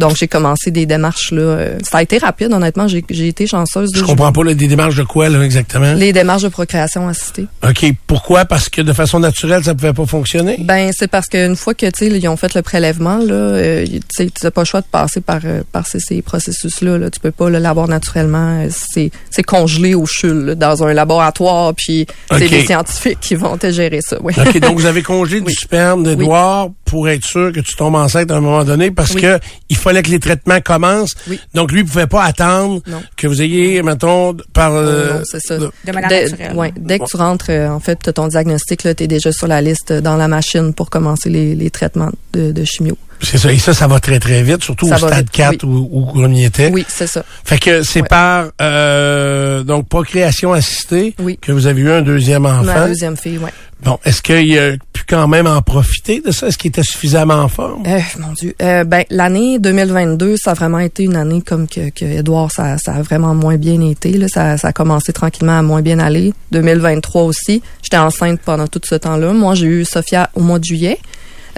[0.00, 1.30] Donc, j'ai commencé des démarches.
[1.30, 1.42] là.
[1.42, 2.88] euh, Ça a été rapide, honnêtement.
[2.88, 3.90] J'ai j'ai été chanceuse.
[3.94, 4.06] Je là.
[4.06, 5.94] comprends pas là, des démarches de quoi, là, exactement?
[5.94, 7.46] Les démarches de procréation assistée.
[7.68, 7.86] OK.
[8.06, 8.44] Pourquoi?
[8.44, 10.56] Parce que de façon naturelle, ça pouvait pas fonctionner?
[10.60, 13.86] Ben, c'est parce qu'une fois que, tu ils ont fait le prélèvement, là, euh,
[14.16, 16.98] tu n'as pas le choix de passer par, euh, par ces, ces processus-là.
[16.98, 17.10] Là.
[17.10, 18.66] Tu peux pas là, l'avoir naturellement.
[18.70, 23.56] C'est, c'est congelé au CHUL, là, dans un laboratoire, puis c'est des scientifiques qui vont
[23.58, 24.16] te gérer ça.
[24.22, 24.32] Oui.
[24.38, 25.54] OK, donc vous avez congelé du Oui.
[25.54, 29.22] sperme d'Edouard pour être sûr que tu tombes enceinte à un moment donné parce Oui.
[29.22, 29.38] que
[29.68, 31.14] il fallait que les traitements commencent.
[31.28, 31.38] Oui.
[31.54, 33.00] Donc lui, il pouvait pas attendre Non.
[33.16, 34.72] que vous ayez, mettons, par...
[34.74, 35.56] euh, non, c'est ça.
[35.56, 36.56] de- De manière Dès, naturelle.
[36.56, 39.46] ouais, dès que tu rentres, euh, en fait, t'as ton diagnostic, tu es déjà sur
[39.46, 42.98] la liste euh, dans la machine pour commencer les, les traitements de, de chimio.
[43.22, 43.52] C'est ça.
[43.52, 46.10] Et ça, ça va très, très vite, surtout Ça au stade vite, 4 où, où
[46.16, 46.70] on y était.
[46.72, 47.24] Oui, c'est ça.
[47.44, 48.08] Fait que c'est Ouais.
[48.08, 51.38] par euh, donc procréation assistée Oui.
[51.40, 52.62] que vous avez eu un deuxième enfant.
[52.64, 53.50] Ma deuxième fille, ouais.
[53.82, 56.48] Bon, est-ce qu'il a pu quand même en profiter de ça?
[56.48, 57.82] Est-ce qu'il était suffisamment en forme?
[57.86, 58.54] Euh, mon Dieu.
[58.60, 62.76] Euh, ben, l'année 2022, ça a vraiment été une année comme que, que Edouard, ça,
[62.76, 64.12] ça a vraiment moins bien été.
[64.12, 64.28] Là.
[64.28, 66.34] Ça, ça a commencé tranquillement à moins bien aller.
[66.52, 67.62] 2023 aussi.
[67.82, 69.32] J'étais enceinte pendant tout ce temps-là.
[69.32, 70.98] Moi, j'ai eu Sophia au mois de juillet.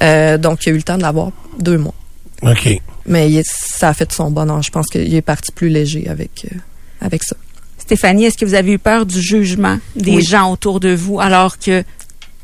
[0.01, 1.95] Euh, donc, il a eu le temps de l'avoir deux mois.
[2.43, 2.80] OK.
[3.07, 4.62] Mais il est- ça a fait son bonheur.
[4.62, 6.57] Je pense qu'il est parti plus léger avec, euh,
[7.01, 7.36] avec ça.
[7.78, 10.24] Stéphanie, est-ce que vous avez eu peur du jugement des Oui.
[10.24, 11.82] gens autour de vous alors que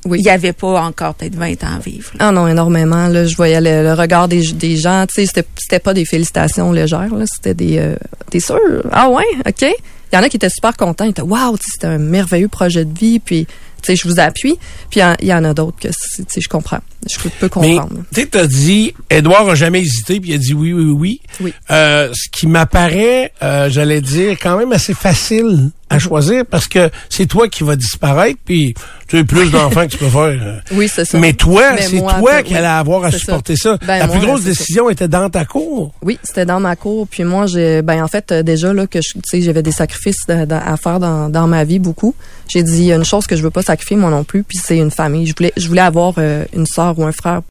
[0.04, 0.18] Oui.
[0.20, 2.10] il n'y avait pas encore peut-être 20 ans à vivre?
[2.18, 2.28] là?
[2.28, 3.08] Ah non, énormément.
[3.08, 5.06] Là, je voyais le, le regard des, des gens.
[5.08, 7.14] Tu sais, c'était, c'était pas des félicitations légères.
[7.14, 7.78] Là, c'était des.
[7.78, 7.96] Euh,
[8.30, 8.58] T'es sûr
[8.92, 9.62] Ah ouais, ok.
[9.62, 11.04] Il y en a qui étaient super contents.
[11.04, 13.18] Ils étaient waouh, c'était un merveilleux projet de vie.
[13.20, 13.46] Puis,
[13.86, 14.58] sais, je vous appuie.
[14.90, 16.80] Puis il y en- il y, en a d'autres que, c'est- tu sais, je comprends.
[17.08, 18.02] Je peux comprendre.
[18.12, 21.20] tu sais, t'as dit, Edouard a jamais hésité, puis il a dit oui, oui, oui.
[21.40, 21.52] Oui.
[21.70, 26.90] Euh, ce qui m'apparaît, euh, j'allais dire, quand même assez facile à choisir parce que
[27.08, 28.74] c'est toi qui vas disparaître, puis
[29.08, 30.62] tu as plus d'enfants que tu peux faire.
[30.72, 31.18] Oui, c'est ça.
[31.18, 33.18] Mais toi, c'est toi oui, qui allais avoir à ça.
[33.18, 33.78] supporter ça.
[33.86, 34.46] Ben, La moi, plus grosse ça.
[34.48, 35.92] décision était dans ta cour.
[36.02, 37.06] Oui, c'était dans ma cour.
[37.08, 39.72] Puis moi, j'ai, ben en fait, euh, déjà là que je, tu sais, j'avais des
[39.72, 42.14] sacrifices de- de- à faire dans, dans ma vie beaucoup.
[42.48, 44.42] J'ai dit il y a une chose que je veux pas sacrifier moi non plus,
[44.42, 45.26] puis c'est une famille.
[45.26, 47.42] Je voulais, je voulais avoir euh, une sœur ou un frère